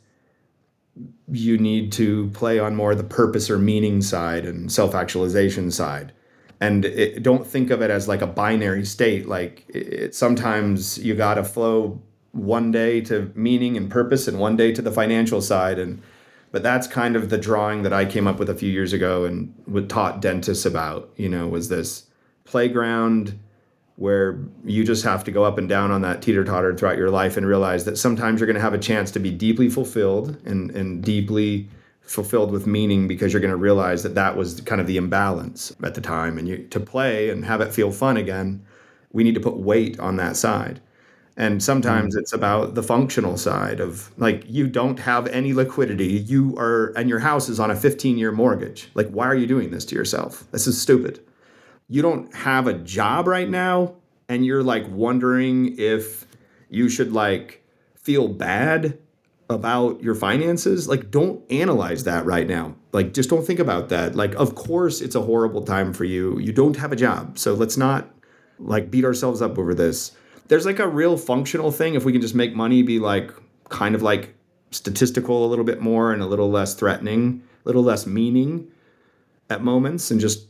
[1.32, 6.12] you need to play on more the purpose or meaning side and self-actualization side
[6.60, 11.16] and it, don't think of it as like a binary state like it, sometimes you
[11.16, 15.42] got to flow one day to meaning and purpose and one day to the financial
[15.42, 16.02] side and
[16.52, 19.26] but that's kind of the drawing that I came up with a few years ago
[19.26, 22.06] and would taught dentists about, you know, was this
[22.44, 23.38] playground
[23.96, 27.10] where you just have to go up and down on that teeter totter throughout your
[27.10, 30.38] life and realize that sometimes you're going to have a chance to be deeply fulfilled
[30.46, 31.68] and, and deeply
[32.02, 35.76] fulfilled with meaning because you're going to realize that that was kind of the imbalance
[35.84, 36.38] at the time.
[36.38, 38.66] And you to play and have it feel fun again
[39.12, 40.82] we need to put weight on that side
[41.40, 42.20] and sometimes mm.
[42.20, 46.08] it's about the functional side of like you don't have any liquidity.
[46.08, 48.90] You are and your house is on a 15-year mortgage.
[48.94, 50.44] Like why are you doing this to yourself?
[50.52, 51.22] This is stupid.
[51.88, 53.96] You don't have a job right now
[54.28, 56.28] and you're like wondering if
[56.70, 57.64] you should like
[57.96, 59.00] feel bad
[59.50, 60.90] about your finances.
[60.90, 62.76] Like don't analyze that right now.
[62.92, 64.14] Like just don't think about that.
[64.14, 66.38] Like of course it's a horrible time for you.
[66.38, 67.40] You don't have a job.
[67.40, 68.10] So let's not
[68.60, 70.12] like beat ourselves up over this
[70.50, 73.32] there's like a real functional thing if we can just make money be like
[73.70, 74.36] kind of like
[74.72, 78.68] statistical a little bit more and a little less threatening, a little less meaning
[79.50, 80.48] at moments and just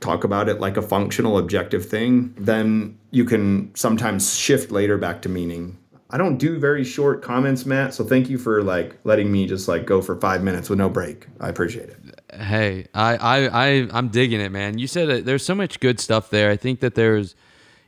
[0.00, 5.20] talk about it like a functional objective thing, then you can sometimes shift later back
[5.22, 5.76] to meaning.
[6.12, 9.68] I don't do very short comments, Matt, so thank you for like letting me just
[9.68, 11.26] like go for 5 minutes with no break.
[11.38, 11.98] I appreciate it.
[12.34, 14.78] Hey, I I, I I'm digging it, man.
[14.78, 16.50] You said there's so much good stuff there.
[16.50, 17.36] I think that there's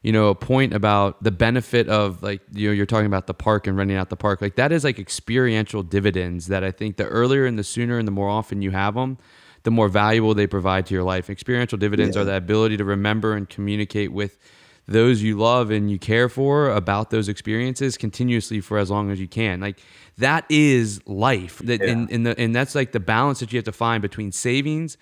[0.03, 3.35] you know, a point about the benefit of like you know you're talking about the
[3.35, 4.41] park and renting out the park.
[4.43, 8.07] Like that is like experiential dividends that I think the earlier and the sooner and
[8.07, 9.19] the more often you have them,
[9.63, 11.31] the more valuable they provide to your life.
[11.31, 12.23] Experiential dividends yeah.
[12.23, 14.39] are the ability to remember and communicate with
[14.89, 19.21] those you love and you care for about those experiences continuously for as long as
[19.21, 19.61] you can.
[19.61, 19.81] Like
[20.19, 21.59] that is life.
[21.59, 21.91] That Yeah.
[21.91, 24.97] and, and the and that's like the balance that you have to find between savings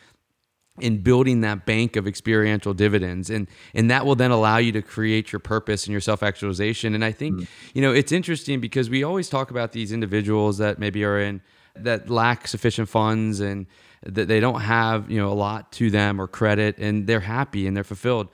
[0.83, 4.83] and building that bank of experiential dividends and and that will then allow you to
[4.83, 7.45] create your purpose and your self-actualization and i think mm-hmm.
[7.75, 11.40] you know it's interesting because we always talk about these individuals that maybe are in
[11.77, 13.66] that lack sufficient funds and
[14.03, 17.66] that they don't have you know a lot to them or credit and they're happy
[17.66, 18.29] and they're fulfilled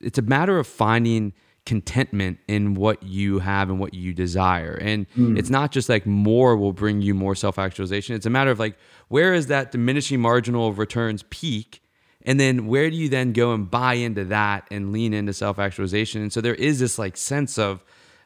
[0.00, 1.32] it's a matter of finding
[1.68, 4.78] contentment in what you have and what you desire.
[4.80, 5.38] And mm.
[5.38, 8.16] it's not just like more will bring you more self actualization.
[8.16, 11.82] It's a matter of like, where is that diminishing marginal returns peak?
[12.28, 15.58] And then where do you then go and buy into that and lean into self
[15.58, 16.20] actualization?
[16.20, 17.82] And so there is this like sense of,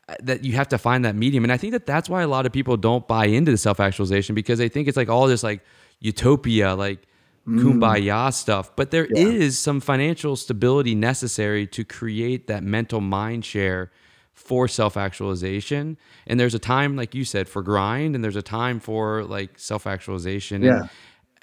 [0.08, 1.44] uh, that you have to find that medium.
[1.44, 3.78] And I think that that's why a lot of people don't buy into the self
[3.78, 5.60] actualization because they think it's like all this like
[6.00, 7.06] utopia, like
[7.46, 8.74] kumbaya stuff.
[8.74, 13.92] But there is some financial stability necessary to create that mental mind share
[14.34, 15.96] for self actualization.
[16.26, 19.60] And there's a time, like you said, for grind, and there's a time for like
[19.60, 20.62] self actualization.
[20.62, 20.80] Yeah.
[20.80, 20.90] And,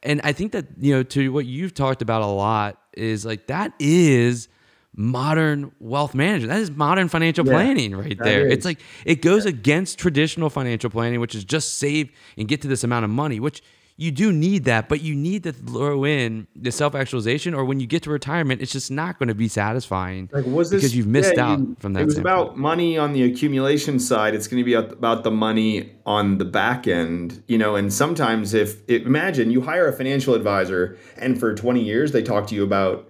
[0.04, 3.48] and I think that, you know, to what you've talked about a lot is like
[3.48, 4.48] that is
[4.96, 6.52] modern wealth management.
[6.52, 8.48] That is modern financial Yeah, planning right there.
[8.48, 8.54] is.
[8.54, 12.68] It's like it goes against traditional financial planning, which is just save and get to
[12.68, 13.62] this amount of money, which
[14.00, 17.80] you do need that, but you need to throw in the self actualization, or when
[17.82, 20.96] you get to retirement, it's just not going to be satisfying Like, was this because
[20.96, 22.02] you've missed yeah, out you- from that.
[22.02, 22.44] It was standpoint.
[22.48, 24.34] about money on the accumulation side.
[24.34, 27.76] It's going to be about- the money on the back end, you know.
[27.76, 32.24] And sometimes, if it, imagine you hire a financial advisor, and for twenty years they
[32.24, 33.08] talk to you about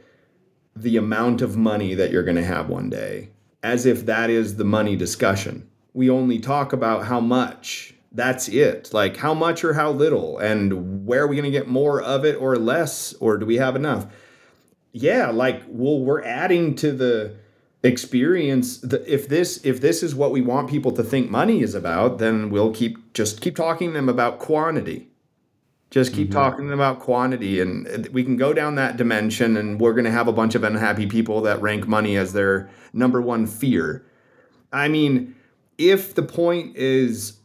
[0.75, 3.30] the amount of money that you're going to have one day,
[3.62, 5.67] as if that is the money discussion.
[5.93, 7.93] We only talk about how much.
[8.11, 8.93] That's it.
[8.93, 12.25] Like how much or how little, and where are we going to get more of
[12.25, 14.07] it or less, or do we have enough?
[14.91, 17.35] yeah like well we're adding to the
[17.81, 18.79] experience.
[18.79, 22.17] The, if this if this is what we want people to think money is about
[22.17, 25.07] then we'll keep just keep talking to them about quantity.
[25.89, 26.37] Just keep mm-hmm.
[26.37, 30.05] talking to them about quantity and we can go down that dimension and we're going
[30.05, 34.05] to have a bunch of unhappy people that rank money as their number one fear.
[34.73, 35.35] I mean
[35.77, 37.38] if the point is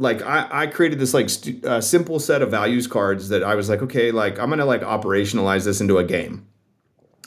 [0.00, 3.54] like I, I created this like stu- uh, simple set of values cards that I
[3.54, 6.46] was like, okay, like I'm gonna like operationalize this into a game.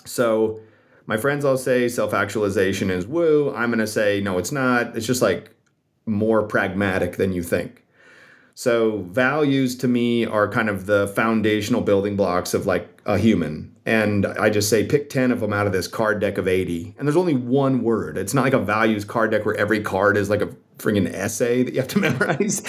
[0.05, 0.59] So
[1.05, 3.53] my friends all say self-actualization is woo.
[3.55, 4.97] I'm gonna say no, it's not.
[4.97, 5.51] It's just like
[6.07, 7.85] more pragmatic than you think.
[8.55, 13.75] So values to me are kind of the foundational building blocks of like a human.
[13.85, 16.95] And I just say pick 10 of them out of this card deck of 80.
[16.97, 18.17] And there's only one word.
[18.17, 21.63] It's not like a values card deck where every card is like a friggin' essay
[21.63, 22.61] that you have to memorize.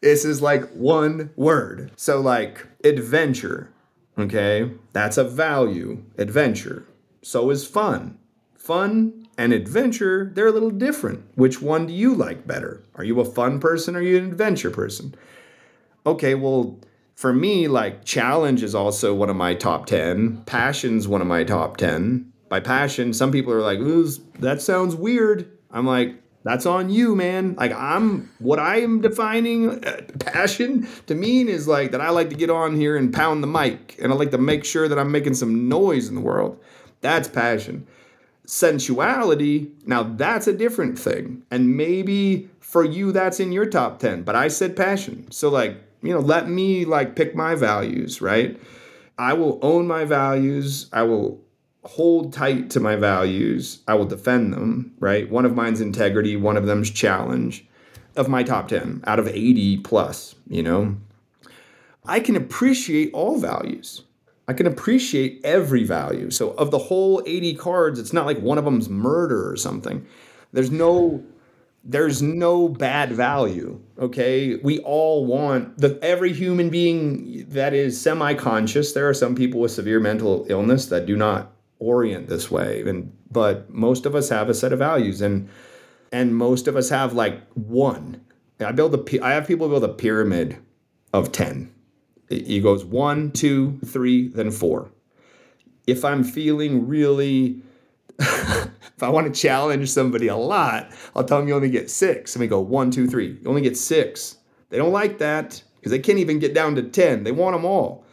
[0.00, 1.92] this is like one word.
[1.96, 3.72] So like adventure,
[4.18, 4.70] okay?
[4.92, 6.86] That's a value, adventure.
[7.22, 8.18] So is fun.
[8.56, 11.24] Fun and adventure, they're a little different.
[11.34, 12.82] Which one do you like better?
[12.94, 15.14] Are you a fun person or are you an adventure person?
[16.04, 16.78] Okay, well,
[17.14, 20.42] for me, like challenge is also one of my top 10.
[20.46, 22.32] Passion's one of my top 10.
[22.48, 23.78] By passion, some people are like,
[24.40, 25.50] that sounds weird.
[25.70, 27.54] I'm like, that's on you, man.
[27.56, 32.30] Like I'm what I am defining uh, passion to mean is like that I like
[32.30, 34.98] to get on here and pound the mic and I like to make sure that
[34.98, 36.58] I'm making some noise in the world.
[37.00, 37.86] That's passion
[38.50, 41.40] sensuality, now that's a different thing.
[41.52, 45.30] And maybe for you that's in your top 10, but I said passion.
[45.30, 48.60] So like, you know, let me like pick my values, right?
[49.16, 50.88] I will own my values.
[50.92, 51.40] I will
[51.84, 53.82] hold tight to my values.
[53.88, 55.30] I will defend them, right?
[55.30, 57.66] One of mine's integrity, one of them's challenge
[58.16, 60.96] of my top 10 out of 80 plus, you know.
[62.04, 64.02] I can appreciate all values.
[64.48, 66.30] I can appreciate every value.
[66.30, 70.06] So of the whole 80 cards, it's not like one of them's murder or something.
[70.52, 71.24] There's no
[71.82, 74.56] there's no bad value, okay?
[74.56, 78.92] We all want the every human being that is semi-conscious.
[78.92, 83.12] There are some people with severe mental illness that do not orient this way and
[83.30, 85.48] but most of us have a set of values and
[86.12, 88.20] and most of us have like one.
[88.60, 90.58] I build a I have people build a pyramid
[91.12, 91.72] of 10
[92.30, 94.90] it goes one, two, three, then four.
[95.86, 97.60] If I'm feeling really,
[98.18, 102.34] if I want to challenge somebody a lot, I'll tell them you only get six.
[102.34, 103.38] And we go one, two, three.
[103.42, 104.36] You only get six.
[104.68, 107.24] They don't like that because they can't even get down to 10.
[107.24, 108.04] They want them all.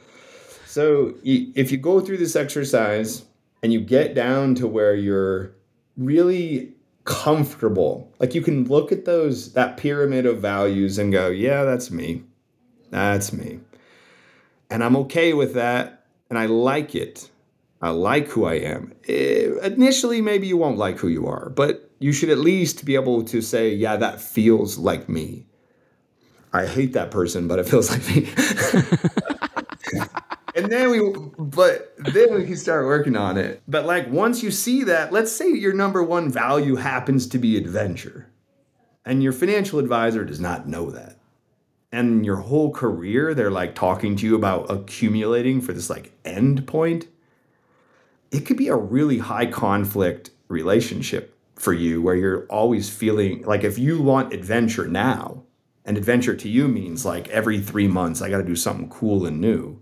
[0.65, 3.23] So if you go through this exercise
[3.63, 5.53] and you get down to where you're
[5.97, 11.63] really comfortable, like you can look at those, that pyramid of values and go, yeah,
[11.63, 12.23] that's me.
[12.89, 13.59] That's me
[14.69, 17.29] and I'm okay with that and I like it.
[17.81, 18.93] I like who I am.
[19.07, 22.95] Eh, initially, maybe you won't like who you are, but you should at least be
[22.95, 25.45] able to say, yeah, that feels like me.
[26.53, 28.27] I hate that person, but it feels like me.
[30.57, 33.61] and then we, but then we can start working on it.
[33.67, 37.57] But like once you see that, let's say your number one value happens to be
[37.57, 38.27] adventure,
[39.05, 41.17] and your financial advisor does not know that.
[41.91, 46.67] And your whole career, they're like talking to you about accumulating for this like end
[46.67, 47.07] point.
[48.31, 53.63] It could be a really high conflict relationship for you where you're always feeling like
[53.63, 55.43] if you want adventure now,
[55.85, 59.25] and adventure to you means like every three months, I got to do something cool
[59.25, 59.81] and new.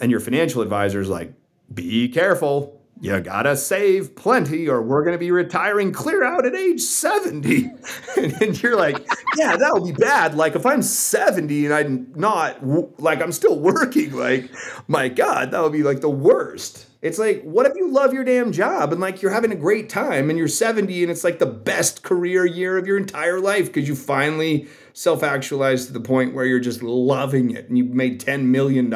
[0.00, 1.32] And your financial advisor is like,
[1.72, 2.80] be careful.
[2.98, 7.70] You gotta save plenty, or we're gonna be retiring clear out at age 70.
[8.16, 9.06] and you're like,
[9.36, 10.34] yeah, that'll be bad.
[10.34, 12.66] Like, if I'm 70 and I'm not,
[12.98, 14.50] like, I'm still working, like,
[14.88, 16.86] my God, that would be like the worst.
[17.06, 19.88] It's like, what if you love your damn job and like you're having a great
[19.88, 23.66] time and you're 70 and it's like the best career year of your entire life
[23.66, 27.90] because you finally self actualized to the point where you're just loving it and you've
[27.90, 28.92] made $10 million.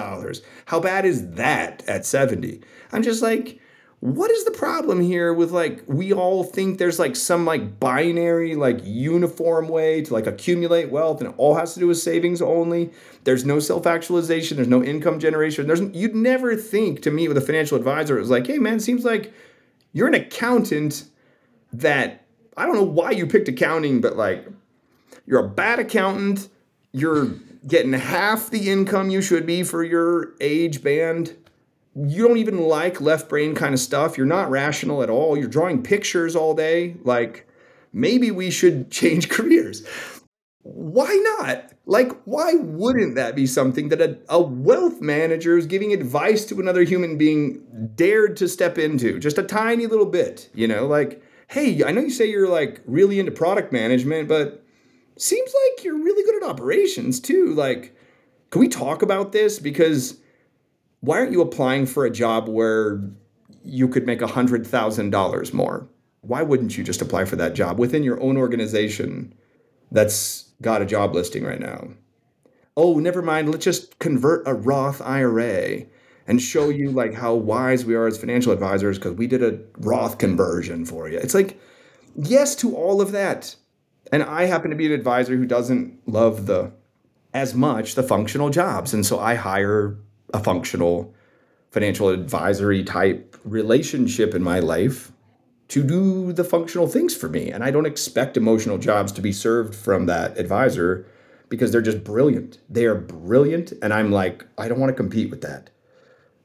[0.64, 2.60] How bad is that at 70?
[2.90, 3.59] I'm just like,
[4.00, 8.54] what is the problem here with like we all think there's like some like binary
[8.54, 12.40] like uniform way to like accumulate wealth and it all has to do with savings
[12.40, 12.90] only?
[13.24, 17.42] There's no self-actualization there's no income generation there's you'd never think to meet with a
[17.42, 19.34] financial advisor it was like hey man seems like
[19.92, 21.04] you're an accountant
[21.70, 22.24] that
[22.56, 24.46] i don't know why you picked accounting but like
[25.26, 26.48] you're a bad accountant
[26.92, 27.26] you're
[27.68, 31.36] getting half the income you should be for your age band
[31.94, 34.16] you don't even like left brain kind of stuff.
[34.16, 35.36] You're not rational at all.
[35.36, 36.96] You're drawing pictures all day.
[37.02, 37.48] Like,
[37.92, 39.86] maybe we should change careers.
[40.62, 41.72] Why not?
[41.86, 46.60] Like, why wouldn't that be something that a, a wealth manager is giving advice to
[46.60, 47.62] another human being
[47.96, 49.18] dared to step into?
[49.18, 50.86] Just a tiny little bit, you know?
[50.86, 54.62] Like, hey, I know you say you're like really into product management, but
[55.16, 57.54] seems like you're really good at operations too.
[57.54, 57.96] Like,
[58.50, 59.58] can we talk about this?
[59.58, 60.18] Because
[61.00, 63.02] why aren't you applying for a job where
[63.64, 65.88] you could make $100,000 more?
[66.22, 69.34] Why wouldn't you just apply for that job within your own organization
[69.90, 71.88] that's got a job listing right now?
[72.76, 73.50] Oh, never mind.
[73.50, 75.84] Let's just convert a Roth IRA
[76.26, 79.58] and show you like how wise we are as financial advisors because we did a
[79.78, 81.18] Roth conversion for you.
[81.18, 81.60] It's like,
[82.14, 83.56] yes to all of that.
[84.12, 86.72] And I happen to be an advisor who doesn't love the
[87.32, 88.92] as much the functional jobs.
[88.92, 89.96] And so I hire
[90.32, 91.14] a functional
[91.70, 95.12] financial advisory type relationship in my life
[95.68, 97.50] to do the functional things for me.
[97.50, 101.06] And I don't expect emotional jobs to be served from that advisor
[101.48, 102.58] because they're just brilliant.
[102.68, 103.72] They are brilliant.
[103.82, 105.70] And I'm like, I don't want to compete with that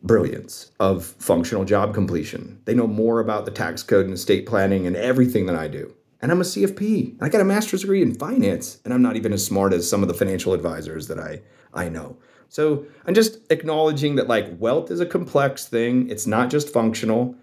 [0.03, 2.61] brilliance of functional job completion.
[2.65, 5.93] They know more about the tax code and estate planning and everything than I do.
[6.21, 7.17] And I'm a CFP.
[7.21, 10.01] I got a master's degree in finance, and I'm not even as smart as some
[10.01, 11.41] of the financial advisors that I,
[11.73, 12.17] I know.
[12.49, 16.09] So I'm just acknowledging that like wealth is a complex thing.
[16.09, 17.35] It's not just functional.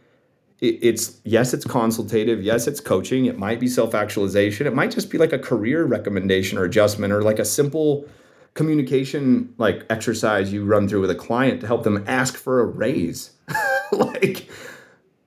[0.60, 2.42] it's yes, it's consultative.
[2.42, 3.26] Yes, it's coaching.
[3.26, 4.66] It might be self actualization.
[4.66, 8.06] It might just be like a career recommendation or adjustment or like a simple
[8.54, 12.64] communication like exercise you run through with a client to help them ask for a
[12.66, 13.32] raise.
[13.92, 14.48] like,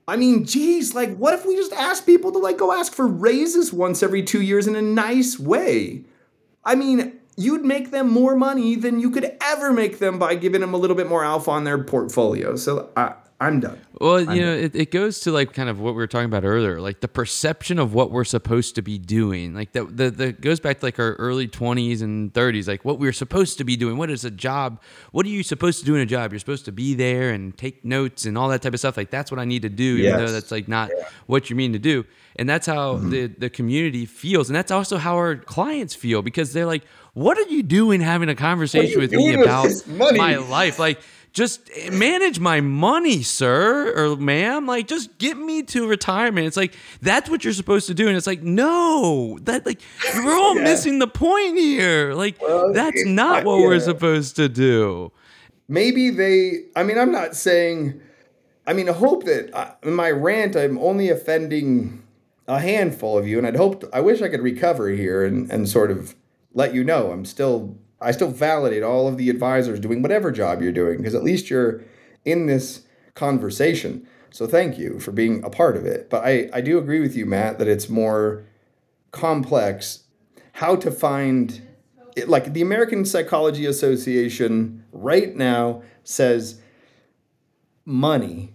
[0.08, 3.08] I mean, geez, like, what if we just ask people to like go ask for
[3.08, 6.04] raises once every two years in a nice way?
[6.64, 10.62] I mean, you'd make them more money than you could ever make them by giving
[10.62, 12.56] them a little bit more alpha on their portfolio.
[12.56, 13.82] So I, I'm done.
[14.00, 16.26] Well, I'm you know, it, it goes to like kind of what we were talking
[16.26, 19.54] about earlier, like the perception of what we're supposed to be doing.
[19.54, 22.98] Like that, the, the goes back to like our early 20s and 30s, like what
[22.98, 23.98] we are supposed to be doing.
[23.98, 24.82] What is a job?
[25.12, 26.32] What are you supposed to do in a job?
[26.32, 28.95] You're supposed to be there and take notes and all that type of stuff.
[28.95, 30.19] Like that's what I need to do, even yes.
[30.19, 31.06] though that's like not yeah.
[31.26, 32.06] what you mean to do.
[32.38, 33.10] And that's how mm-hmm.
[33.10, 34.50] the, the community feels.
[34.50, 38.30] And that's also how our clients feel because they're like, what are you doing having
[38.30, 40.80] a conversation with me about my life?
[40.80, 41.00] Like,
[41.36, 44.65] just manage my money, sir or ma'am.
[44.65, 46.48] Like, just get me to retirement.
[46.48, 49.82] It's like that's what you're supposed to do, and it's like no, that like
[50.15, 50.63] we're all yeah.
[50.63, 52.13] missing the point here.
[52.13, 53.67] Like, well, that's not what yeah.
[53.67, 55.12] we're supposed to do.
[55.67, 56.63] Maybe they.
[56.75, 58.02] I mean, I'm not saying.
[58.65, 62.02] I mean, I hope that uh, in my rant, I'm only offending
[62.48, 63.83] a handful of you, and I'd hope.
[63.92, 66.15] I wish I could recover here and and sort of
[66.54, 70.62] let you know I'm still I still validate all of the advisors doing whatever job
[70.62, 71.83] you're doing because at least you're
[72.23, 72.81] in this
[73.13, 74.08] conversation.
[74.31, 76.10] So thank you for being a part of it.
[76.10, 78.46] But I, I do agree with you, Matt, that it's more
[79.12, 80.04] complex
[80.54, 81.62] how to find
[82.15, 86.62] it, like the American Psychology Association right now says
[87.85, 88.54] money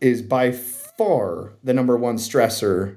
[0.00, 2.96] is by far the number one stressor,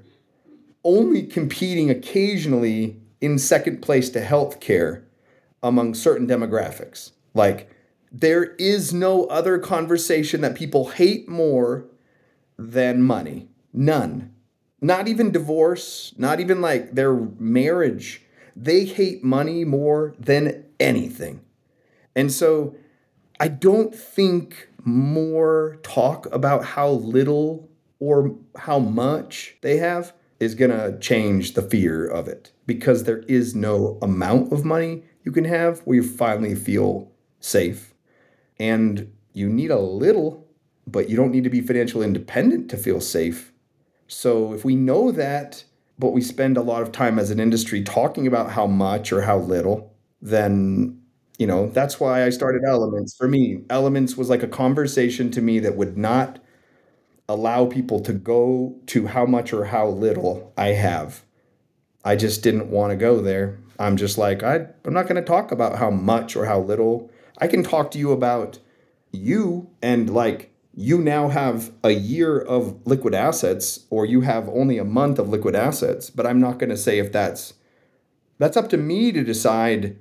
[0.84, 5.04] only competing occasionally in second place to healthcare
[5.64, 7.12] among certain demographics.
[7.34, 7.70] Like,
[8.12, 11.86] there is no other conversation that people hate more
[12.58, 13.48] than money.
[13.74, 14.34] None.
[14.82, 18.24] Not even divorce, not even like their marriage.
[18.56, 21.42] They hate money more than anything.
[22.16, 22.76] And so
[23.40, 30.72] I don't think more talk about how little or how much they have is going
[30.72, 35.46] to change the fear of it because there is no amount of money you can
[35.46, 37.94] have where you finally feel safe.
[38.60, 40.48] And you need a little,
[40.88, 43.52] but you don't need to be financially independent to feel safe.
[44.08, 45.64] So if we know that,
[45.98, 49.22] but we spend a lot of time as an industry talking about how much or
[49.22, 51.02] how little, then
[51.42, 55.42] you know that's why i started elements for me elements was like a conversation to
[55.42, 56.38] me that would not
[57.28, 61.24] allow people to go to how much or how little i have
[62.06, 65.22] i just didn't want to go there i'm just like I, i'm not going to
[65.22, 68.60] talk about how much or how little i can talk to you about
[69.12, 74.78] you and like you now have a year of liquid assets or you have only
[74.78, 77.54] a month of liquid assets but i'm not going to say if that's
[78.38, 79.98] that's up to me to decide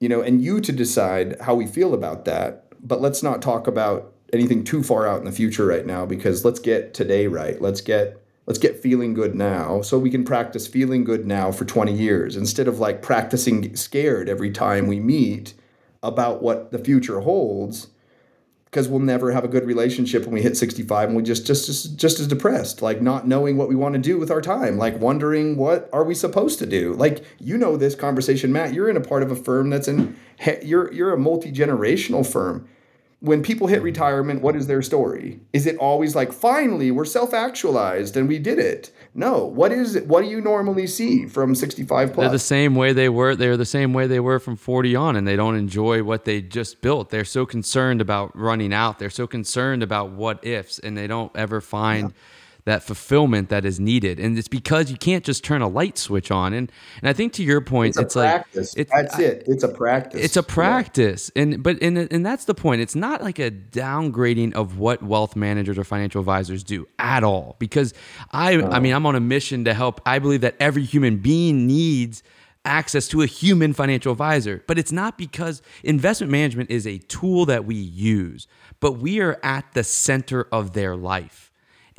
[0.00, 2.64] you know, and you to decide how we feel about that.
[2.86, 6.44] But let's not talk about anything too far out in the future right now because
[6.44, 7.60] let's get today right.
[7.60, 11.64] Let's get let's get feeling good now so we can practice feeling good now for
[11.64, 15.54] 20 years instead of like practicing scared every time we meet
[16.02, 17.88] about what the future holds
[18.66, 21.66] because we'll never have a good relationship when we hit 65 and we just just
[21.66, 24.76] just, just as depressed like not knowing what we want to do with our time
[24.76, 26.92] like wondering what are we supposed to do?
[26.94, 30.16] Like you know this conversation Matt you're in a part of a firm that's in
[30.62, 32.68] you're you're a multi-generational firm
[33.26, 35.40] when people hit retirement, what is their story?
[35.52, 38.92] Is it always like, finally, we're self actualized and we did it?
[39.14, 39.44] No.
[39.44, 40.06] What is it?
[40.06, 42.24] What do you normally see from 65 plus?
[42.24, 43.34] They're the same way they were.
[43.34, 46.40] They're the same way they were from 40 on, and they don't enjoy what they
[46.40, 47.10] just built.
[47.10, 48.98] They're so concerned about running out.
[48.98, 52.10] They're so concerned about what ifs, and they don't ever find.
[52.10, 52.16] Yeah
[52.66, 54.20] that fulfillment that is needed.
[54.20, 56.52] And it's because you can't just turn a light switch on.
[56.52, 59.44] And and I think to your point, it's, it's like it's, that's it.
[59.46, 60.22] It's a practice.
[60.22, 61.30] It's a practice.
[61.34, 61.42] Yeah.
[61.42, 62.82] And but and and that's the point.
[62.82, 67.56] It's not like a downgrading of what wealth managers or financial advisors do at all.
[67.60, 67.94] Because
[68.32, 70.00] I I mean I'm on a mission to help.
[70.04, 72.22] I believe that every human being needs
[72.64, 74.64] access to a human financial advisor.
[74.66, 78.48] But it's not because investment management is a tool that we use,
[78.80, 81.45] but we are at the center of their life.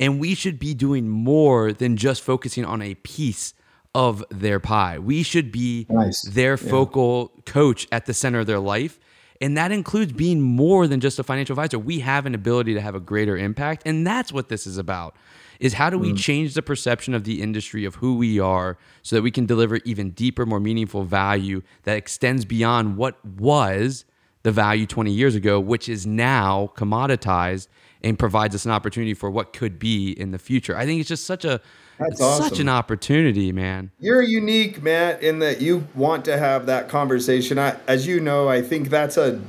[0.00, 3.54] And we should be doing more than just focusing on a piece
[3.94, 4.98] of their pie.
[4.98, 6.22] We should be nice.
[6.22, 8.98] their focal coach at the center of their life.
[9.40, 11.78] And that includes being more than just a financial advisor.
[11.78, 13.82] We have an ability to have a greater impact.
[13.86, 15.16] And that's what this is about.
[15.60, 16.18] Is how do we mm.
[16.18, 19.76] change the perception of the industry of who we are so that we can deliver
[19.84, 24.04] even deeper, more meaningful value that extends beyond what was
[24.44, 27.66] the value 20 years ago, which is now commoditized
[28.02, 30.76] and provides us an opportunity for what could be in the future.
[30.76, 31.60] I think it's just such a
[31.98, 32.48] that's awesome.
[32.48, 33.90] such an opportunity, man.
[33.98, 37.58] You're unique, Matt, in that you want to have that conversation.
[37.58, 39.40] I, as you know, I think that's a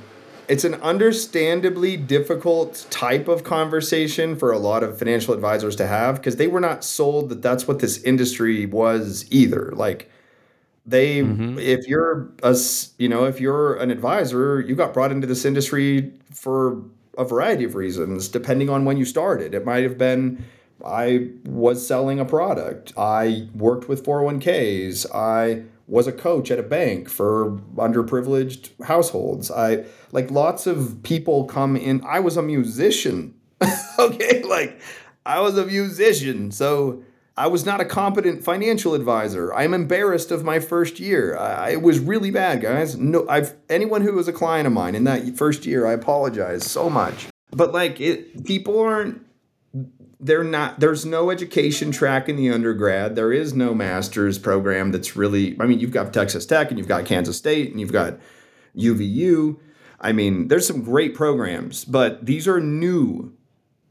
[0.47, 6.15] it's an understandably difficult type of conversation for a lot of financial advisors to have
[6.15, 9.71] because they were not sold that that's what this industry was either.
[9.75, 10.09] Like
[10.87, 11.59] they mm-hmm.
[11.59, 12.57] if you're a
[12.97, 16.81] you know if you're an advisor you got brought into this industry for
[17.19, 19.53] a variety of reasons, depending on when you started.
[19.53, 20.45] It might have been
[20.83, 26.63] I was selling a product, I worked with 401ks, I was a coach at a
[26.63, 29.51] bank for underprivileged households.
[29.51, 32.01] I like lots of people come in.
[32.05, 33.33] I was a musician.
[33.99, 34.79] okay, like
[35.25, 36.51] I was a musician.
[36.51, 37.03] So
[37.39, 39.53] I was not a competent financial advisor.
[39.53, 41.37] I'm embarrassed of my first year.
[41.37, 42.97] I, it was really bad, guys.
[42.97, 46.69] No, I've anyone who was a client of mine in that first year, I apologize
[46.69, 47.27] so much.
[47.51, 49.25] But like it, people aren't.
[50.19, 50.81] They're not.
[50.81, 53.15] There's no education track in the undergrad.
[53.15, 55.55] There is no master's program that's really.
[55.61, 58.19] I mean, you've got Texas Tech and you've got Kansas State and you've got
[58.75, 59.57] UVU.
[60.01, 63.33] I mean, there's some great programs, but these are new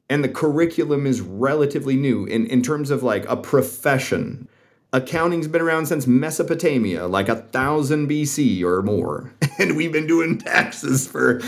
[0.08, 4.48] and the curriculum is relatively new in, in terms of like a profession.
[4.92, 9.32] Accounting's been around since Mesopotamia, like a thousand BC or more.
[9.60, 11.40] And we've been doing taxes for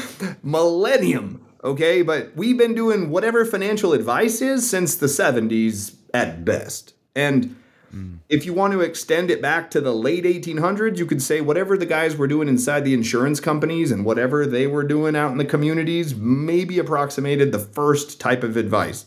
[0.42, 2.02] millennium, okay?
[2.02, 6.94] But we've been doing whatever financial advice is since the 70s at best.
[7.14, 7.54] And
[7.94, 8.18] Mm.
[8.28, 11.76] If you want to extend it back to the late 1800s, you could say whatever
[11.76, 15.38] the guys were doing inside the insurance companies and whatever they were doing out in
[15.38, 19.06] the communities maybe approximated the first type of advice.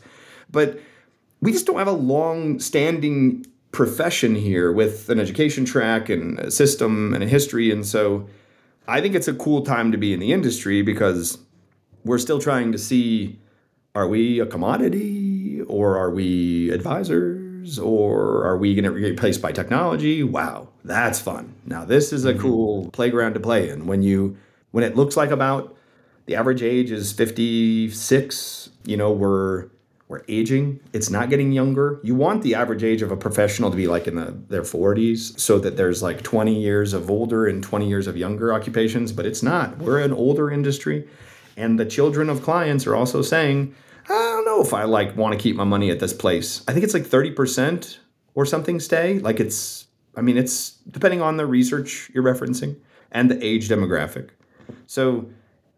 [0.52, 0.80] But
[1.42, 6.52] we just don't have a long standing profession here with an education track and a
[6.52, 7.72] system and a history.
[7.72, 8.28] And so
[8.88, 11.40] I think it's a cool time to be in the industry because
[12.04, 13.40] we're still trying to see
[13.96, 17.33] are we a commodity or are we advisors
[17.80, 20.24] or are we going to be replaced by technology?
[20.24, 21.56] Wow, that's fun.
[21.66, 22.42] Now this is a mm-hmm.
[22.42, 24.38] cool playground to play in when you
[24.72, 25.76] when it looks like about
[26.26, 29.68] the average age is 56, you know, we're
[30.08, 30.80] we're aging.
[30.92, 32.00] It's not getting younger.
[32.04, 35.40] You want the average age of a professional to be like in the, their 40s
[35.40, 39.26] so that there's like 20 years of older and 20 years of younger occupations, but
[39.26, 39.78] it's not.
[39.80, 41.08] We're an older industry
[41.58, 43.76] and the children of clients are also saying,
[44.06, 46.64] I don't know if I like want to keep my money at this place.
[46.68, 47.98] I think it's like 30%
[48.36, 49.20] or something stay.
[49.20, 52.78] Like it's I mean it's depending on the research you're referencing
[53.12, 54.30] and the age demographic.
[54.88, 55.30] So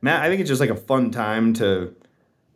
[0.01, 1.95] Matt, I think it's just like a fun time to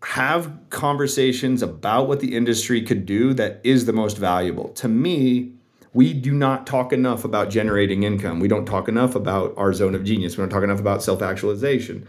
[0.04, 4.70] have conversations about what the industry could do that is the most valuable.
[4.70, 5.54] To me,
[5.94, 8.40] we do not talk enough about generating income.
[8.40, 10.38] We don't talk enough about our zone of genius.
[10.38, 12.08] We don't talk enough about self actualization.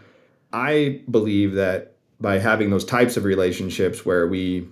[0.53, 4.68] I believe that by having those types of relationships where we,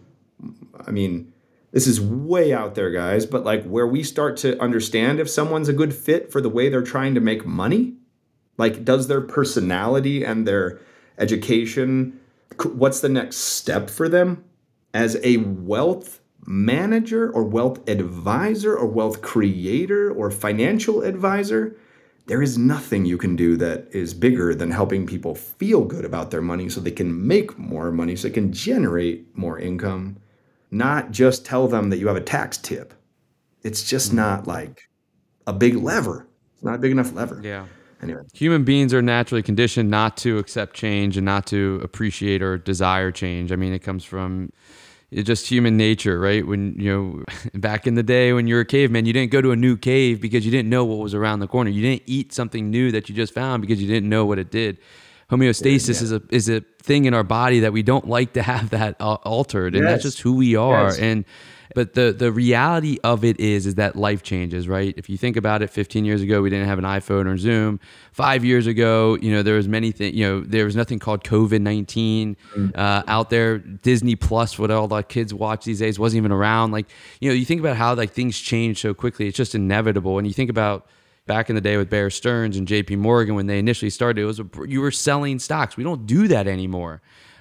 [0.86, 1.32] I mean,
[1.72, 5.68] this is way out there, guys, but like where we start to understand if someone's
[5.68, 7.94] a good fit for the way they're trying to make money,
[8.56, 10.80] like does their personality and their
[11.18, 12.20] education
[12.64, 14.44] what's the next step for them
[14.92, 21.76] as a wealth manager or wealth advisor or wealth creator or financial advisor
[22.28, 26.30] there is nothing you can do that is bigger than helping people feel good about
[26.30, 30.16] their money so they can make more money so they can generate more income
[30.70, 32.94] not just tell them that you have a tax tip.
[33.62, 34.16] It's just mm-hmm.
[34.16, 34.88] not like
[35.46, 36.26] a big lever.
[36.54, 37.40] It's not a big enough lever.
[37.42, 37.66] Yeah.
[38.02, 38.22] anyway.
[38.34, 43.10] Human beings are naturally conditioned not to accept change and not to appreciate or desire
[43.10, 43.52] change.
[43.52, 44.52] I mean, it comes from
[45.10, 46.46] it's just human nature, right?
[46.46, 47.24] When you know,
[47.58, 49.76] back in the day when you were a caveman, you didn't go to a new
[49.76, 51.70] cave because you didn't know what was around the corner.
[51.70, 54.50] You didn't eat something new that you just found because you didn't know what it
[54.50, 54.78] did.
[55.30, 58.70] Homeostasis is a is a thing in our body that we don't like to have
[58.70, 60.84] that uh, altered, and that's just who we are.
[60.84, 60.98] Yes.
[60.98, 61.24] And
[61.74, 64.94] but the the reality of it is is that life changes, right?
[64.96, 67.80] If you think about it, 15 years ago we didn't have an iPhone or Zoom.
[68.12, 70.14] Five years ago, you know, there was many things.
[70.16, 72.36] You know, there was nothing called COVID 19
[72.74, 73.58] uh, out there.
[73.58, 76.72] Disney Plus, what all the kids watch these days, wasn't even around.
[76.72, 76.86] Like,
[77.20, 79.28] you know, you think about how like things change so quickly.
[79.28, 80.18] It's just inevitable.
[80.18, 80.86] And you think about
[81.26, 82.96] back in the day with Bear Stearns and J.P.
[82.96, 85.76] Morgan when they initially started, it was a, you were selling stocks.
[85.76, 87.00] We don't do that anymore.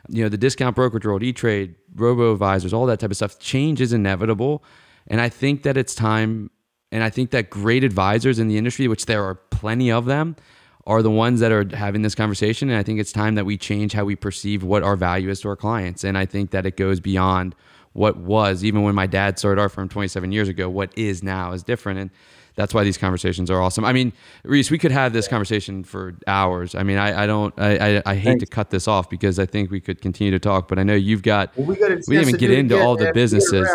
[0.09, 3.39] You know, the discount brokerage world, E Trade, robo advisors, all that type of stuff.
[3.39, 4.63] Change is inevitable,
[5.07, 6.51] and I think that it's time.
[6.89, 10.37] And I think that great advisors in the industry, which there are plenty of them,
[10.85, 12.69] are the ones that are having this conversation.
[12.69, 15.41] And I think it's time that we change how we perceive what our value is
[15.41, 16.05] to our clients.
[16.05, 17.55] And I think that it goes beyond
[17.91, 21.51] what was, even when my dad started our firm 27 years ago, what is now
[21.51, 21.99] is different.
[21.99, 22.09] And
[22.57, 23.85] that's why these conversations are awesome.
[23.85, 24.11] I mean,
[24.43, 26.73] Reese, we could have this conversation for hours.
[26.73, 29.45] I mean, I, I don't, I, I, I hate to cut this off because I
[29.45, 32.29] think we could continue to talk, but I know you've got, we, got we didn't
[32.29, 33.69] even get into all the businesses.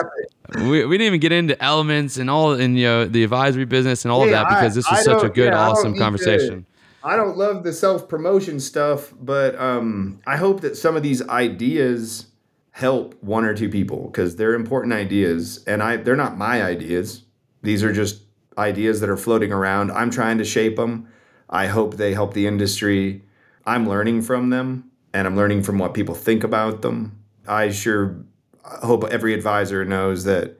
[0.56, 4.04] We, we didn't even get into elements and all, and you know, the advisory business
[4.04, 6.66] and all of that because this is such a good, yeah, awesome to- conversation.
[7.04, 11.26] I don't love the self promotion stuff, but um, I hope that some of these
[11.28, 12.26] ideas
[12.70, 17.22] help one or two people because they're important ideas, and I they're not my ideas.
[17.62, 18.22] These are just
[18.58, 19.90] ideas that are floating around.
[19.92, 21.08] I'm trying to shape them.
[21.48, 23.22] I hope they help the industry.
[23.64, 27.18] I'm learning from them, and I'm learning from what people think about them.
[27.46, 28.24] I sure
[28.64, 30.58] hope every advisor knows that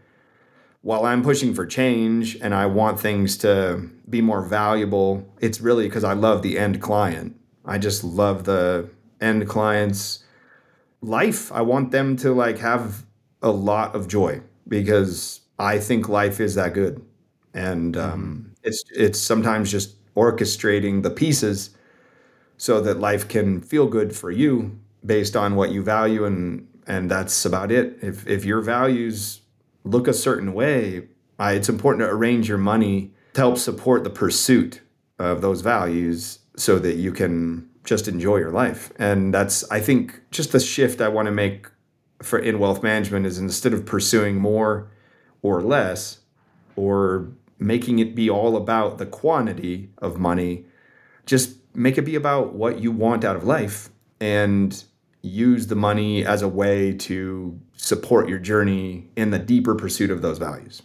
[0.83, 5.87] while I'm pushing for change and I want things to be more valuable, it's really
[5.87, 7.37] because I love the end client.
[7.65, 8.91] I just love the
[9.21, 10.25] end client's
[11.01, 11.53] life.
[11.53, 13.05] I want them to like have
[13.41, 17.05] a lot of joy because I think life is that good.
[17.55, 21.71] And um, it's it's sometimes just orchestrating the pieces
[22.57, 27.11] so that life can feel good for you based on what you value and and
[27.11, 27.99] that's about it.
[28.03, 29.41] If if your values
[29.85, 34.11] look a certain way, I, it's important to arrange your money to help support the
[34.11, 34.81] pursuit
[35.19, 38.93] of those values so that you can just enjoy your life.
[38.97, 41.67] And that's I think just the shift I want to make
[42.23, 44.89] for in wealth management is instead of pursuing more
[45.43, 46.19] or less
[46.77, 47.29] or
[47.65, 50.67] making it be all about the quantity of money,
[51.27, 53.89] just make it be about what you want out of life
[54.21, 54.85] and
[55.23, 60.23] use the money as a way to support your journey in the deeper pursuit of
[60.23, 60.83] those values.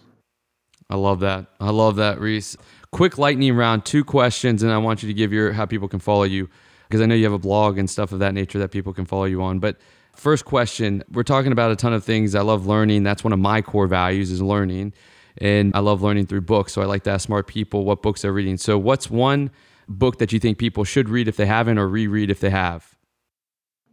[0.89, 1.47] I love that.
[1.59, 2.55] I love that, Reese.
[2.91, 5.99] Quick lightning round, two questions, and I want you to give your how people can
[5.99, 6.49] follow you
[6.87, 9.05] because I know you have a blog and stuff of that nature that people can
[9.05, 9.59] follow you on.
[9.59, 9.77] But
[10.17, 12.33] First question We're talking about a ton of things.
[12.33, 13.03] I love learning.
[13.03, 14.93] That's one of my core values is learning.
[15.39, 16.73] And I love learning through books.
[16.73, 18.57] So I like to ask smart people what books they're reading.
[18.57, 19.51] So, what's one
[19.87, 22.95] book that you think people should read if they haven't or reread if they have?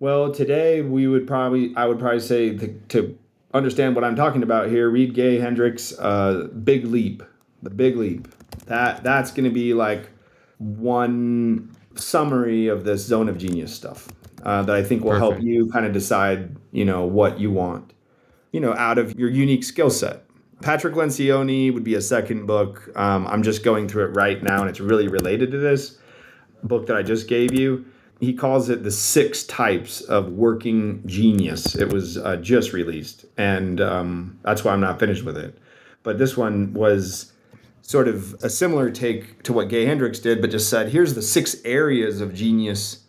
[0.01, 3.19] Well, today we would probably, I would probably say to, to
[3.53, 7.23] understand what I'm talking about here, read Gay Hendricks' uh, Big Leap.
[7.63, 8.29] The Big Leap.
[8.67, 10.11] That that's going to be like
[10.59, 14.09] one summary of this zone of genius stuff
[14.43, 15.33] uh, that I think will Perfect.
[15.33, 17.93] help you kind of decide, you know, what you want,
[18.53, 20.24] you know, out of your unique skill set.
[20.65, 22.91] Patrick Lencioni would be a second book.
[22.97, 25.99] Um, I'm just going through it right now, and it's really related to this
[26.63, 27.85] book that I just gave you.
[28.19, 31.75] He calls it the six types of working genius.
[31.75, 35.59] It was uh, just released, and um, that's why I'm not finished with it.
[36.03, 37.31] But this one was
[37.83, 41.21] sort of a similar take to what Gay Hendricks did, but just said, here's the
[41.21, 43.04] six areas of genius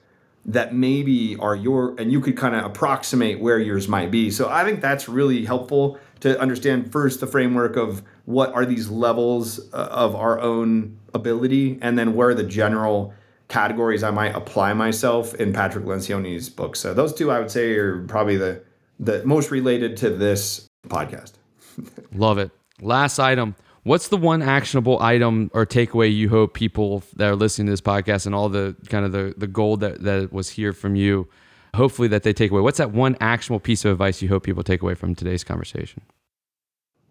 [0.45, 4.29] that maybe are your, and you could kind of approximate where yours might be.
[4.29, 8.89] So I think that's really helpful to understand first the framework of what are these
[8.89, 13.13] levels uh, of our own ability, and then where are the general
[13.47, 16.75] categories I might apply myself in Patrick Lencioni's book.
[16.75, 18.63] So those two I would say are probably the
[18.99, 21.33] the most related to this podcast.
[22.13, 22.49] Love it.
[22.81, 23.55] Last item.
[23.86, 27.81] What's the one actionable item or takeaway you hope people that are listening to this
[27.81, 31.29] podcast and all the kind of the, the gold that, that was here from you,
[31.75, 32.61] hopefully that they take away?
[32.61, 36.01] What's that one actionable piece of advice you hope people take away from today's conversation?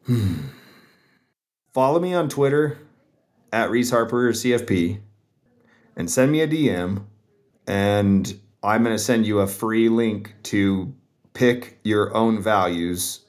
[0.07, 0.35] Hmm.
[1.73, 2.77] Follow me on Twitter
[3.53, 4.99] at Reese Harper CFP
[5.95, 7.05] and send me a DM
[7.69, 10.93] and I'm going to send you a free link to
[11.35, 13.21] pick your own values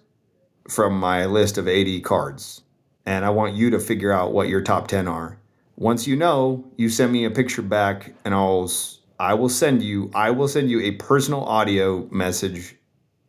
[0.68, 2.64] from my list of 80 cards
[3.06, 5.38] and I want you to figure out what your top 10 are.
[5.78, 8.72] Once you know, you send me a picture back and I'll
[9.20, 12.76] I will send you I will send you a personal audio message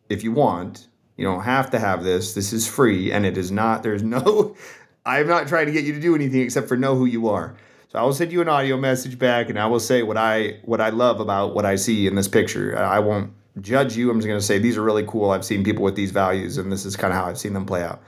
[0.08, 0.88] if you want.
[1.16, 2.34] You don't have to have this.
[2.34, 4.56] This is free and it is not there's no
[5.06, 7.56] I'm not trying to get you to do anything except for know who you are.
[7.88, 10.60] So I will send you an audio message back and I will say what I
[10.64, 12.76] what I love about what I see in this picture.
[12.78, 14.10] I won't judge you.
[14.10, 15.30] I'm just going to say these are really cool.
[15.30, 17.66] I've seen people with these values and this is kind of how I've seen them
[17.66, 18.02] play out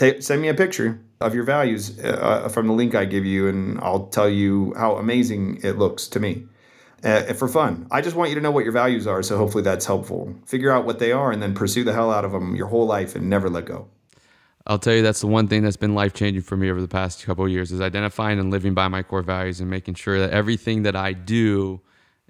[0.00, 3.48] take, send me a picture of your values uh, from the link I give you,
[3.48, 6.46] and I'll tell you how amazing it looks to me.
[7.02, 7.86] Uh, for fun.
[7.90, 10.34] I just want you to know what your values are, so hopefully that's helpful.
[10.44, 12.86] Figure out what they are, and then pursue the hell out of them your whole
[12.86, 13.88] life and never let go.
[14.66, 16.88] I'll tell you that's the one thing that's been life changing for me over the
[16.88, 20.30] past couple years is identifying and living by my core values and making sure that
[20.30, 21.80] everything that I do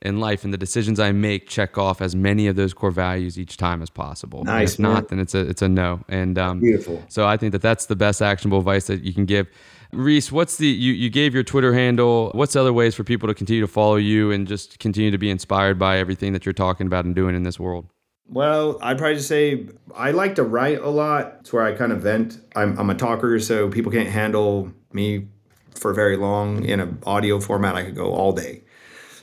[0.03, 3.39] in life and the decisions I make check off as many of those core values
[3.39, 4.45] each time as possible.
[4.45, 4.75] Nice.
[4.75, 6.01] if not, then it's a it's a no.
[6.09, 7.03] And um, beautiful.
[7.09, 9.49] So I think that that's the best actionable advice that you can give.
[9.93, 12.31] Reese, what's the you you gave your Twitter handle?
[12.35, 15.31] What's other ways for people to continue to follow you and just continue to be
[15.31, 17.87] inspired by everything that you're talking about and doing in this world?
[18.29, 21.39] Well, I'd probably just say I like to write a lot.
[21.41, 22.39] It's where I kind of vent.
[22.55, 25.27] I'm, I'm a talker, so people can't handle me
[25.75, 27.75] for very long in an audio format.
[27.75, 28.63] I could go all day.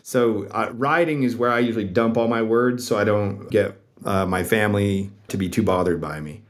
[0.07, 3.77] So uh, writing is where I usually dump all my words so I don't get
[4.05, 6.43] uh, my family to be too bothered by me.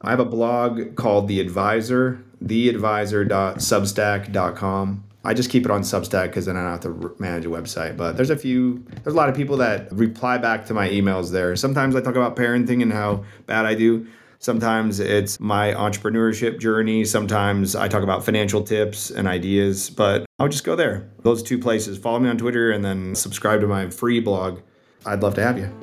[0.00, 5.04] I have a blog called The Advisor, theadvisor.substack.com.
[5.22, 7.96] I just keep it on Substack because then I don't have to manage a website.
[7.96, 11.30] But there's a few, there's a lot of people that reply back to my emails
[11.30, 11.54] there.
[11.54, 14.08] Sometimes I talk about parenting and how bad I do.
[14.44, 17.06] Sometimes it's my entrepreneurship journey.
[17.06, 21.08] Sometimes I talk about financial tips and ideas, but I would just go there.
[21.22, 21.96] Those two places.
[21.96, 24.60] Follow me on Twitter and then subscribe to my free blog.
[25.06, 25.74] I'd love to have you.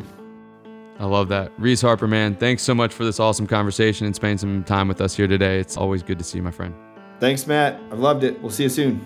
[1.00, 1.52] I love that.
[1.58, 5.02] Reese Harper, man, thanks so much for this awesome conversation and spending some time with
[5.02, 5.60] us here today.
[5.60, 6.76] It's always good to see you, my friend.
[7.20, 7.82] Thanks, Matt.
[7.92, 8.40] I've loved it.
[8.44, 9.00] We'll see you soon.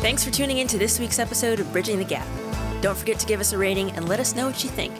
[0.00, 2.26] Thanks for tuning in to this week's episode of Bridging the Gap.
[2.80, 4.92] Don't forget to give us a rating and let us know what you think.